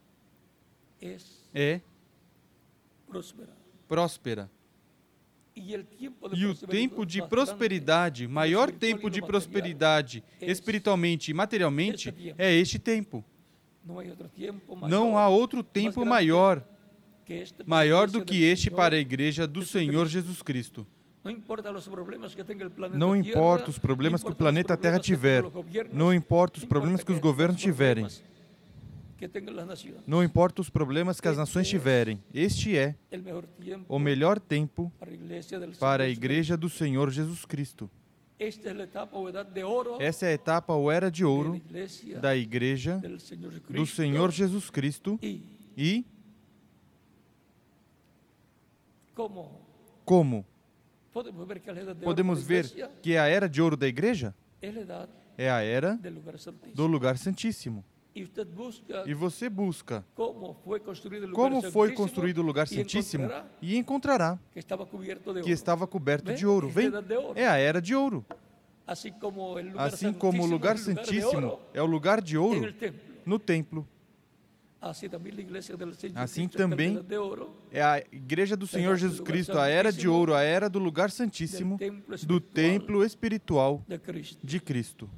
é 1.52 1.80
próspera. 3.88 4.50
E 5.56 6.46
o 6.46 6.54
tempo 6.66 7.06
de 7.06 7.22
prosperidade, 7.22 8.26
maior 8.26 8.72
tempo 8.72 9.08
de 9.08 9.22
prosperidade 9.22 10.24
espiritualmente 10.40 11.30
e 11.30 11.34
materialmente, 11.34 12.12
é 12.36 12.52
este 12.52 12.78
tempo. 12.78 13.24
Não 14.88 15.16
há 15.16 15.28
outro 15.28 15.62
tempo 15.62 16.04
maior, 16.04 16.64
maior 17.64 18.10
do 18.10 18.24
que 18.24 18.42
este 18.42 18.70
para 18.70 18.96
a 18.96 18.98
igreja 18.98 19.46
do 19.46 19.64
Senhor 19.64 20.08
Jesus 20.08 20.42
Cristo. 20.42 20.86
Não 21.22 21.30
importa 21.30 21.70
os 23.70 23.78
problemas 23.78 24.22
que 24.22 24.30
o 24.30 24.34
planeta 24.34 24.76
Terra 24.76 24.98
tiver, 24.98 25.44
não 25.92 26.12
importa 26.12 26.58
os 26.58 26.64
problemas 26.64 27.04
que 27.04 27.12
os 27.12 27.18
governos 27.18 27.60
tiverem, 27.60 28.06
não 30.06 30.22
importa 30.22 30.60
os 30.60 30.70
problemas 30.70 31.20
que 31.20 31.28
as 31.28 31.36
nações 31.36 31.68
tiverem, 31.68 32.22
este 32.32 32.76
é 32.76 32.94
o 33.88 33.98
melhor 33.98 34.38
tempo 34.40 34.92
para 35.78 36.04
a 36.04 36.08
igreja 36.08 36.56
do 36.56 36.68
Senhor 36.68 37.10
Jesus 37.10 37.44
Cristo. 37.44 37.90
Essa 38.38 38.68
é 40.26 40.30
a 40.30 40.32
etapa 40.32 40.74
ou 40.74 40.90
era 40.90 41.10
de 41.10 41.24
ouro 41.24 41.60
da 42.20 42.36
igreja 42.36 43.00
do 43.68 43.86
Senhor 43.86 44.30
Jesus 44.30 44.70
Cristo 44.70 45.18
e 45.76 46.04
como? 50.04 50.44
Podemos 52.02 52.42
ver 52.42 52.66
que 53.00 53.16
a 53.16 53.26
era 53.26 53.48
de 53.48 53.62
ouro 53.62 53.76
da 53.76 53.86
igreja? 53.86 54.34
É 55.38 55.50
a 55.50 55.62
era 55.62 55.98
do 56.74 56.86
lugar 56.86 57.16
santíssimo. 57.16 57.84
E 58.14 59.14
você 59.14 59.48
busca 59.50 60.04
como 60.14 60.54
foi 60.54 60.78
construído 61.92 62.38
o 62.38 62.42
lugar 62.42 62.68
santíssimo 62.68 63.28
e 63.60 63.76
encontrará 63.76 64.38
que 64.52 65.50
estava 65.50 65.86
coberto 65.86 66.32
de 66.32 66.46
ouro. 66.46 66.68
Vem, 66.68 66.92
é 67.34 67.48
a 67.48 67.56
era 67.56 67.82
de 67.82 67.94
ouro. 67.94 68.24
Assim 68.86 69.12
como 70.12 70.42
o 70.42 70.46
lugar 70.46 70.78
santíssimo 70.78 71.58
é 71.72 71.82
o 71.82 71.86
lugar 71.86 72.20
de 72.20 72.38
ouro 72.38 72.72
no 73.26 73.38
templo. 73.38 73.88
Assim 76.14 76.46
também 76.46 77.02
é 77.72 77.82
a 77.82 77.98
igreja 78.12 78.54
do 78.54 78.66
Senhor 78.66 78.96
Jesus 78.96 79.18
Cristo, 79.20 79.58
a 79.58 79.66
era 79.66 79.90
de 79.90 80.06
ouro, 80.06 80.34
a 80.34 80.42
era 80.42 80.68
do 80.68 80.78
lugar 80.78 81.10
santíssimo, 81.10 81.78
do 82.24 82.38
templo 82.38 83.02
espiritual 83.02 83.82
de 84.42 84.60
Cristo. 84.60 85.10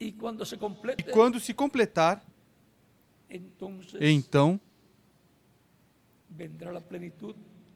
E 0.00 0.12
quando 0.12 1.38
se 1.38 1.52
completar, 1.52 2.24
então 4.00 4.58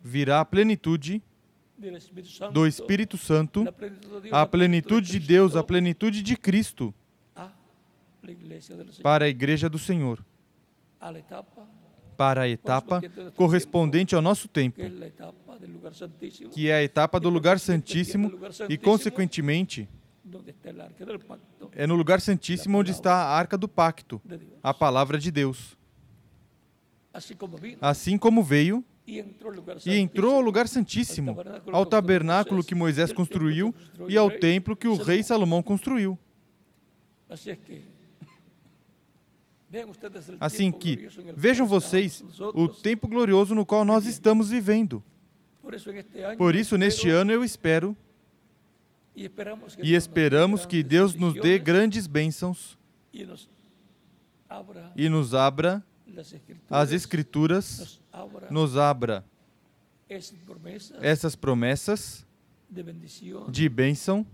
virá 0.03 0.41
a 0.41 0.45
plenitude 0.45 1.23
do 2.51 2.67
Espírito 2.67 3.19
Santo, 3.19 3.65
a 4.33 4.47
plenitude 4.47 5.11
de 5.13 5.21
Deus, 5.21 5.55
a 5.55 5.63
plenitude 5.63 6.23
de 6.23 6.35
Cristo 6.35 6.95
para 9.03 9.27
a 9.27 9.29
igreja 9.29 9.69
do 9.69 9.79
Senhor 9.79 10.25
para 12.17 12.43
a 12.43 12.49
etapa 12.49 13.03
correspondente 13.35 14.15
ao 14.15 14.23
nosso 14.23 14.49
tempo, 14.49 14.81
que 16.53 16.69
é 16.71 16.77
a 16.77 16.83
etapa 16.83 17.21
do 17.21 17.29
lugar 17.29 17.59
santíssimo 17.59 18.33
e, 18.69 18.79
consequentemente, 18.79 19.89
é 21.73 21.87
no 21.87 21.95
lugar 21.95 22.21
santíssimo 22.21 22.79
onde 22.79 22.91
está 22.91 23.15
a 23.15 23.37
arca 23.37 23.59
do 23.59 23.69
pacto, 23.69 24.21
a 24.63 24.73
palavra 24.73 25.19
de 25.19 25.31
Deus. 25.31 25.77
Assim 27.81 28.17
como 28.19 28.43
veio 28.43 28.85
e 29.07 29.97
entrou 29.99 30.35
ao 30.35 30.41
lugar 30.41 30.67
santíssimo, 30.67 31.37
ao 31.71 31.85
tabernáculo 31.85 32.65
que 32.65 32.75
Moisés 32.75 33.13
construiu 33.13 33.75
e 34.09 34.17
ao 34.17 34.31
templo 34.31 34.75
que 34.75 34.89
o 34.89 34.97
rei 34.97 35.23
Salomão 35.23 35.63
construiu. 35.63 36.19
Assim 40.41 40.73
que, 40.73 41.09
vejam 41.37 41.67
vocês 41.67 42.25
o 42.55 42.69
tempo 42.69 43.07
glorioso 43.09 43.55
no 43.55 43.67
qual 43.67 43.85
nós 43.85 44.07
estamos 44.07 44.49
vivendo. 44.49 45.03
Por 46.39 46.55
isso, 46.55 46.79
neste 46.79 47.11
ano, 47.11 47.33
eu 47.33 47.45
espero 47.45 47.97
e 49.83 49.95
esperamos 49.95 50.67
que 50.67 50.83
Deus 50.83 51.15
nos 51.15 51.35
dê 51.35 51.59
grandes 51.59 52.07
bênçãos. 52.07 52.77
e 54.97 55.09
nos 55.09 55.35
abra 55.35 55.85
as 56.71 56.93
Escrituras, 56.93 58.01
nos 58.51 58.77
abra 58.77 59.25
essas 61.01 61.35
promessas 61.35 62.27
de 63.51 63.69
bênção 63.69 64.27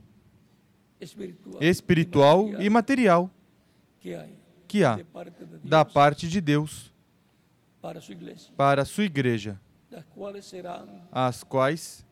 espiritual 1.61 2.49
e 2.61 2.69
material 2.71 3.31
que 4.67 4.85
há 4.85 4.99
da 5.65 5.85
parte 5.85 6.29
de 6.29 6.41
Deus 6.41 6.93
para 8.57 8.83
a 8.83 8.85
sua 8.85 9.05
igreja, 9.05 9.61
as 11.13 11.43
quais 11.43 12.05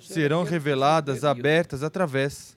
serão 0.00 0.44
reveladas, 0.44 1.24
abertas 1.24 1.82
através 1.82 2.56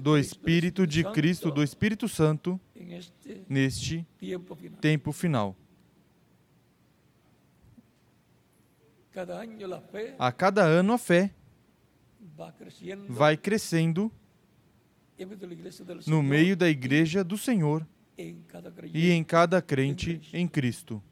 do 0.00 0.18
Espírito 0.18 0.86
de 0.86 1.04
Cristo, 1.04 1.50
do 1.50 1.62
Espírito 1.62 2.08
Santo, 2.08 2.60
neste 3.48 4.06
tempo 4.80 5.12
final. 5.12 5.56
A 10.18 10.32
cada 10.32 10.64
ano 10.64 10.94
a 10.94 10.98
fé 10.98 11.34
vai 13.08 13.36
crescendo 13.36 14.10
no 16.06 16.22
meio 16.22 16.56
da 16.56 16.68
igreja 16.68 17.22
do 17.22 17.36
Senhor 17.36 17.86
e 18.16 19.10
em 19.10 19.22
cada 19.22 19.60
crente 19.60 20.20
em 20.32 20.48
Cristo. 20.48 21.02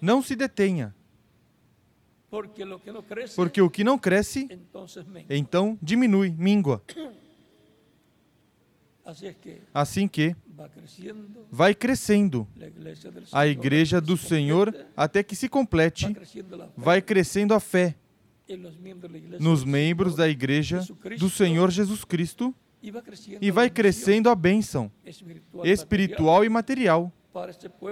Não 0.00 0.22
se 0.22 0.36
detenha. 0.36 0.94
Porque 3.36 3.60
o 3.62 3.70
que 3.70 3.84
não 3.84 3.98
cresce, 3.98 4.48
então 5.28 5.78
diminui, 5.80 6.30
míngua. 6.30 6.82
Assim 9.72 10.08
que 10.08 10.34
vai 11.50 11.74
crescendo 11.74 12.48
a 13.32 13.46
igreja 13.46 14.00
do 14.00 14.16
Senhor 14.16 14.74
até 14.96 15.22
que 15.22 15.36
se 15.36 15.48
complete, 15.48 16.06
vai 16.76 17.02
crescendo 17.02 17.52
a 17.52 17.60
fé 17.60 17.94
nos 19.38 19.64
membros 19.64 20.16
da 20.16 20.28
igreja 20.28 20.80
do 21.18 21.28
Senhor 21.28 21.70
Jesus 21.70 22.04
Cristo 22.04 22.54
e 23.40 23.50
vai 23.50 23.70
crescendo 23.70 24.28
a 24.30 24.34
bênção 24.34 24.90
espiritual 25.64 26.44
e 26.44 26.48
material 26.48 27.12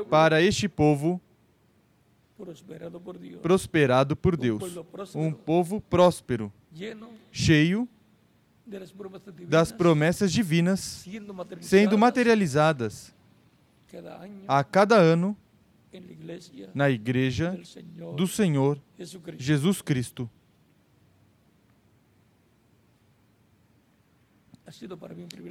para 0.09 0.43
este 0.43 0.68
povo 0.68 1.20
prosperado 3.43 4.16
por 4.16 4.36
Deus. 4.36 4.62
Um 5.14 5.32
povo 5.32 5.80
próspero, 5.80 6.53
cheio 7.30 7.88
das 9.49 9.72
promessas 9.72 10.32
divinas 10.32 11.05
sendo 11.61 11.99
materializadas 11.99 13.14
a 14.49 14.64
cada 14.64 14.97
ano 14.97 15.36
na 16.74 16.88
igreja 16.88 17.59
do 18.16 18.26
Senhor 18.26 18.80
Jesus 19.36 19.82
Cristo. 19.82 20.30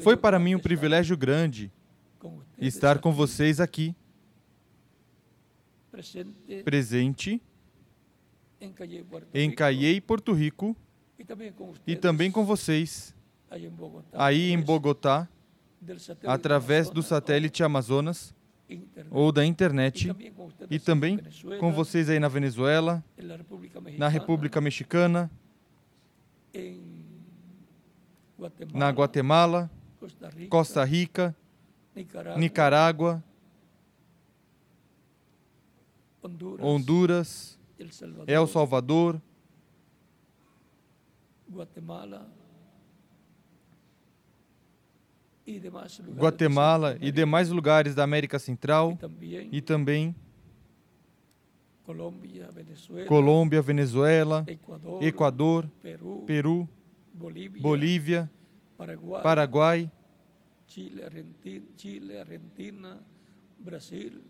Foi 0.02 0.18
para 0.18 0.40
mim 0.40 0.56
um 0.56 0.60
privilégio 0.60 1.16
grande 1.16 1.72
estar 2.58 3.00
com 3.00 3.12
vocês 3.12 3.60
aqui, 3.60 3.96
presente 6.64 7.42
em 9.34 9.52
Caiei, 9.52 10.00
Porto 10.02 10.34
Rico, 10.34 10.76
e 11.86 11.96
também 11.96 12.32
com 12.32 12.46
vocês. 12.46 13.16
aí 14.14 14.52
em 14.52 14.60
Bogotá, 14.62 15.28
através 16.26 16.90
do 16.90 17.02
satélite 17.04 17.64
Amazonas. 17.64 18.34
ou 19.10 19.32
da 19.34 19.46
internet, 19.46 20.10
e 20.70 20.80
também 20.80 21.20
com 21.60 21.74
vocês 21.74 22.10
aí 22.10 22.20
na 22.20 22.30
Venezuela, 22.30 23.04
na 23.98 24.08
República 24.08 24.62
Mexicana, 24.62 25.30
na 28.74 28.90
Guatemala, 28.90 29.70
Costa 30.50 30.84
Rica, 30.86 31.36
Nicarágua, 32.38 33.24
Honduras, 36.62 37.60
El 38.28 38.48
Salvador, 38.48 39.22
Guatemala. 41.50 42.32
E 47.02 47.12
demais 47.12 47.50
lugares. 47.50 47.96
Da 47.96 48.04
América 48.04 48.38
Central. 48.40 48.98
E 49.52 49.62
também 49.62 50.16
Colômbia, 51.84 52.50
Venezuela, 53.62 54.46
Equador, 55.02 55.70
Peru, 56.26 56.70
Bolívia, 57.14 58.32
Paraguai, 59.24 59.92
Chile, 60.68 61.02
Argentina, 62.18 63.00
Brasil 63.60 64.22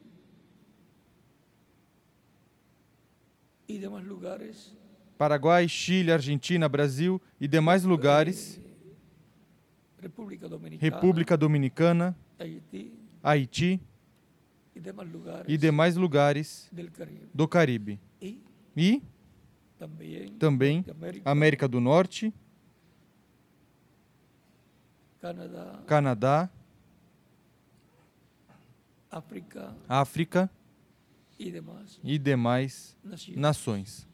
e 3.75 3.79
demais 3.79 4.05
lugares. 4.05 4.75
Paraguai, 5.17 5.67
Chile, 5.67 6.11
Argentina, 6.11 6.67
Brasil 6.67 7.21
e 7.39 7.47
demais 7.47 7.83
lugares. 7.83 8.59
República 9.99 10.49
Dominicana, 10.49 10.95
República 10.95 11.37
Dominicana. 11.37 12.17
Haiti, 12.39 12.91
Haiti 13.21 13.81
e 14.75 14.79
demais 14.79 15.11
lugares, 15.11 15.45
e 15.47 15.57
demais 15.57 15.95
lugares 15.95 16.71
do 17.33 17.47
Caribe. 17.47 17.99
E, 18.19 18.41
e 18.75 19.03
também, 19.77 20.33
também 20.33 20.85
América, 20.89 21.29
América 21.29 21.67
do 21.67 21.79
Norte, 21.79 22.33
Canadá, 25.19 25.83
Canadá. 25.85 26.49
África, 29.11 29.75
África 29.87 30.49
e 31.47 31.51
demais, 31.51 31.99
e 32.03 32.17
demais 32.17 32.97
nações. 33.35 34.07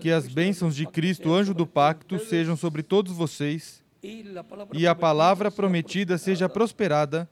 Que 0.00 0.10
as 0.10 0.26
bênçãos 0.26 0.74
de 0.74 0.86
Cristo, 0.86 1.32
anjo 1.32 1.52
do 1.52 1.66
pacto, 1.66 2.18
sejam 2.18 2.56
sobre 2.56 2.82
todos 2.82 3.12
vocês 3.12 3.84
e 4.72 4.86
a 4.86 4.94
palavra 4.94 5.50
prometida 5.50 6.16
seja 6.16 6.48
prosperada 6.48 7.28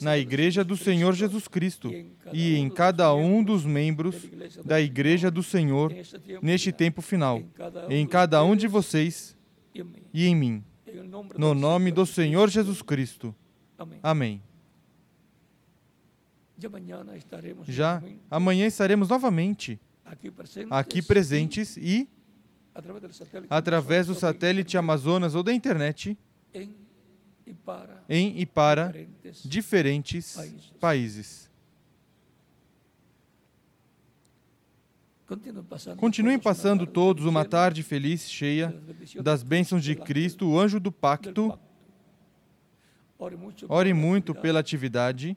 na 0.00 0.16
Igreja 0.16 0.64
do 0.64 0.76
Senhor 0.76 1.12
Jesus 1.12 1.46
Cristo 1.48 1.92
e 2.32 2.56
em 2.56 2.70
cada 2.70 3.12
um 3.14 3.42
dos 3.42 3.64
membros 3.64 4.16
da 4.64 4.80
Igreja 4.80 5.30
do 5.30 5.42
Senhor 5.42 5.92
neste 6.40 6.72
tempo 6.72 7.02
final, 7.02 7.42
em 7.90 8.06
cada 8.06 8.42
um 8.42 8.56
de 8.56 8.66
vocês 8.66 9.36
e 10.12 10.26
em 10.26 10.34
mim. 10.34 10.64
No 11.36 11.54
nome 11.54 11.92
do 11.92 12.06
Senhor 12.06 12.48
Jesus 12.48 12.80
Cristo. 12.80 13.34
Amém. 14.02 14.40
Já? 17.68 18.02
amanhã 18.30 18.66
estaremos 18.66 19.08
novamente 19.08 19.78
aqui 20.70 21.02
presentes 21.02 21.76
e, 21.76 22.08
através 23.50 24.06
do 24.06 24.14
satélite 24.14 24.78
Amazonas 24.78 25.34
ou 25.34 25.42
da 25.42 25.52
internet, 25.52 26.16
em 28.08 28.38
e 28.40 28.46
para 28.46 28.94
diferentes 29.44 30.36
países. 30.80 31.50
Continuem 35.96 36.38
passando 36.38 36.86
todos 36.86 37.24
uma 37.24 37.44
tarde 37.44 37.82
feliz, 37.82 38.30
cheia 38.30 38.74
das 39.22 39.42
bênçãos 39.42 39.82
de 39.82 39.96
Cristo, 39.96 40.48
o 40.48 40.58
anjo 40.58 40.78
do 40.78 40.92
pacto. 40.92 41.58
Ore 43.68 43.92
muito 43.92 44.34
pela 44.34 44.60
atividade 44.60 45.36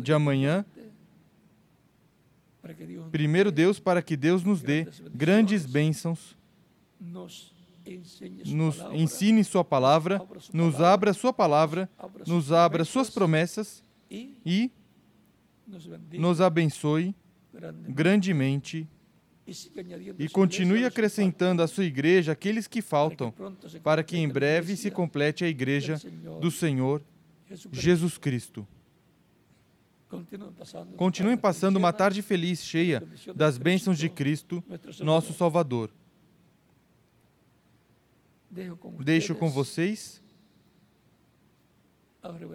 de 0.00 0.12
amanhã. 0.12 0.64
Primeiro 3.10 3.50
Deus, 3.50 3.80
para 3.80 4.02
que 4.02 4.16
Deus 4.16 4.44
nos 4.44 4.62
dê 4.62 4.86
grandes 5.14 5.64
bênçãos, 5.66 6.36
nos 8.46 8.80
ensine 8.92 9.42
Sua 9.42 9.64
palavra, 9.64 10.20
nos 10.52 10.80
abra 10.80 11.12
Sua 11.12 11.32
palavra, 11.32 11.88
nos 12.26 12.52
abra 12.52 12.84
Suas 12.84 13.10
promessas 13.10 13.82
e 14.10 14.70
nos 16.18 16.40
abençoe 16.40 17.14
grandemente. 17.88 18.86
e 20.18 20.28
continue 20.28 20.84
acrescentando 20.84 21.62
à 21.62 21.66
sua 21.66 21.84
igreja 21.84 22.32
aqueles 22.32 22.68
que 22.68 22.80
faltam, 22.82 23.34
para 23.82 24.04
que 24.04 24.16
em 24.16 24.28
breve 24.28 24.76
se 24.76 24.90
complete 24.90 25.44
a 25.44 25.48
igreja 25.48 25.96
do 26.40 26.50
Senhor 26.50 27.02
Jesus 27.72 28.16
Cristo. 28.18 28.66
Continuem 30.96 31.36
passando 31.36 31.76
uma 31.76 31.92
tarde 31.92 32.20
feliz, 32.22 32.64
cheia 32.64 33.02
das 33.34 33.56
bênçãos 33.56 33.98
de 33.98 34.08
Cristo, 34.08 34.62
nosso 35.00 35.32
Salvador. 35.32 35.90
Deixo 39.00 39.34
com 39.34 39.48
vocês 39.48 40.20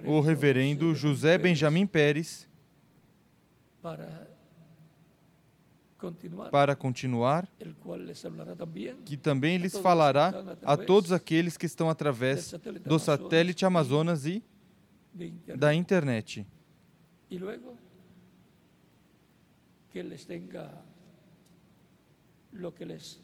o 0.06 0.20
reverendo 0.20 0.93
José 0.93 1.38
Benjamin 1.38 1.88
Pérez 1.88 2.47
para 6.51 6.76
continuar, 6.76 7.47
que 9.06 9.16
também 9.16 9.58
lhes 9.58 9.78
falará 9.78 10.34
a 10.64 10.76
todos 10.76 11.12
aqueles 11.12 11.56
que 11.58 11.66
estão 11.66 11.89
através 11.89 12.53
do 12.86 12.99
satélite 12.99 13.66
Amazonas 13.66 14.26
e 14.26 14.43
da 15.56 15.74
internet. 15.74 16.45
Y 17.30 17.38
luego 17.39 17.76
que 19.91 20.03
les 20.03 20.26
tenga 20.26 20.69
lo 22.51 22.73
que 22.73 22.86
les 22.86 23.21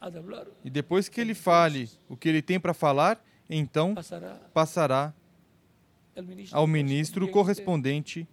ha 0.00 0.10
de 0.10 0.18
hablar. 0.18 0.48
E 0.64 0.70
depois 0.70 1.08
que 1.08 1.20
ele 1.20 1.34
fale 1.34 1.88
o 2.08 2.16
que 2.16 2.28
ele 2.28 2.42
tem 2.42 2.58
para 2.58 2.74
falar, 2.74 3.22
então 3.48 3.94
passará 4.52 5.14
ao 6.50 6.66
ministro 6.66 7.28
correspondente 7.30 8.26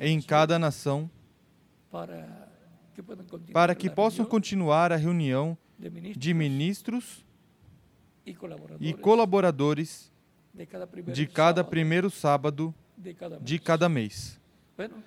em 0.00 0.20
cada 0.20 0.58
nação 0.58 1.10
para 3.52 3.74
que 3.74 3.88
possam 3.88 4.24
continuar 4.24 4.92
a 4.92 4.96
reunião 4.96 5.56
de 6.16 6.34
ministros 6.34 7.24
e 8.24 8.92
colaboradores 8.94 10.12
de 10.52 11.26
cada 11.26 11.64
primeiro 11.64 12.10
sábado 12.10 12.74
de 13.40 13.58
cada 13.58 13.88
mês. 13.88 14.40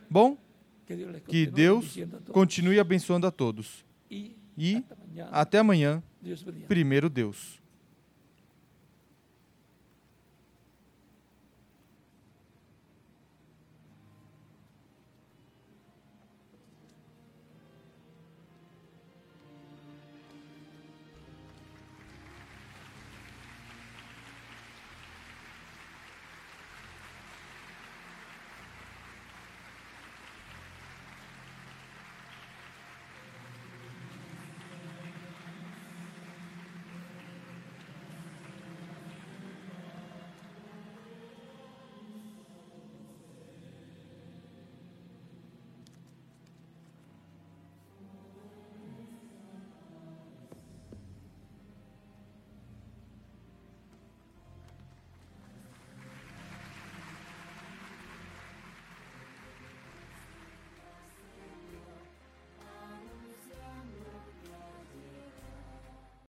Bom, 0.10 0.38
que 1.28 1.46
Deus 1.46 1.98
continue 2.32 2.80
abençoando 2.80 3.28
a 3.28 3.32
todos. 3.32 3.86
E 4.58 4.84
até 5.32 5.60
amanhã, 5.60 6.04
primeiro 6.68 7.10
Deus. 7.10 7.59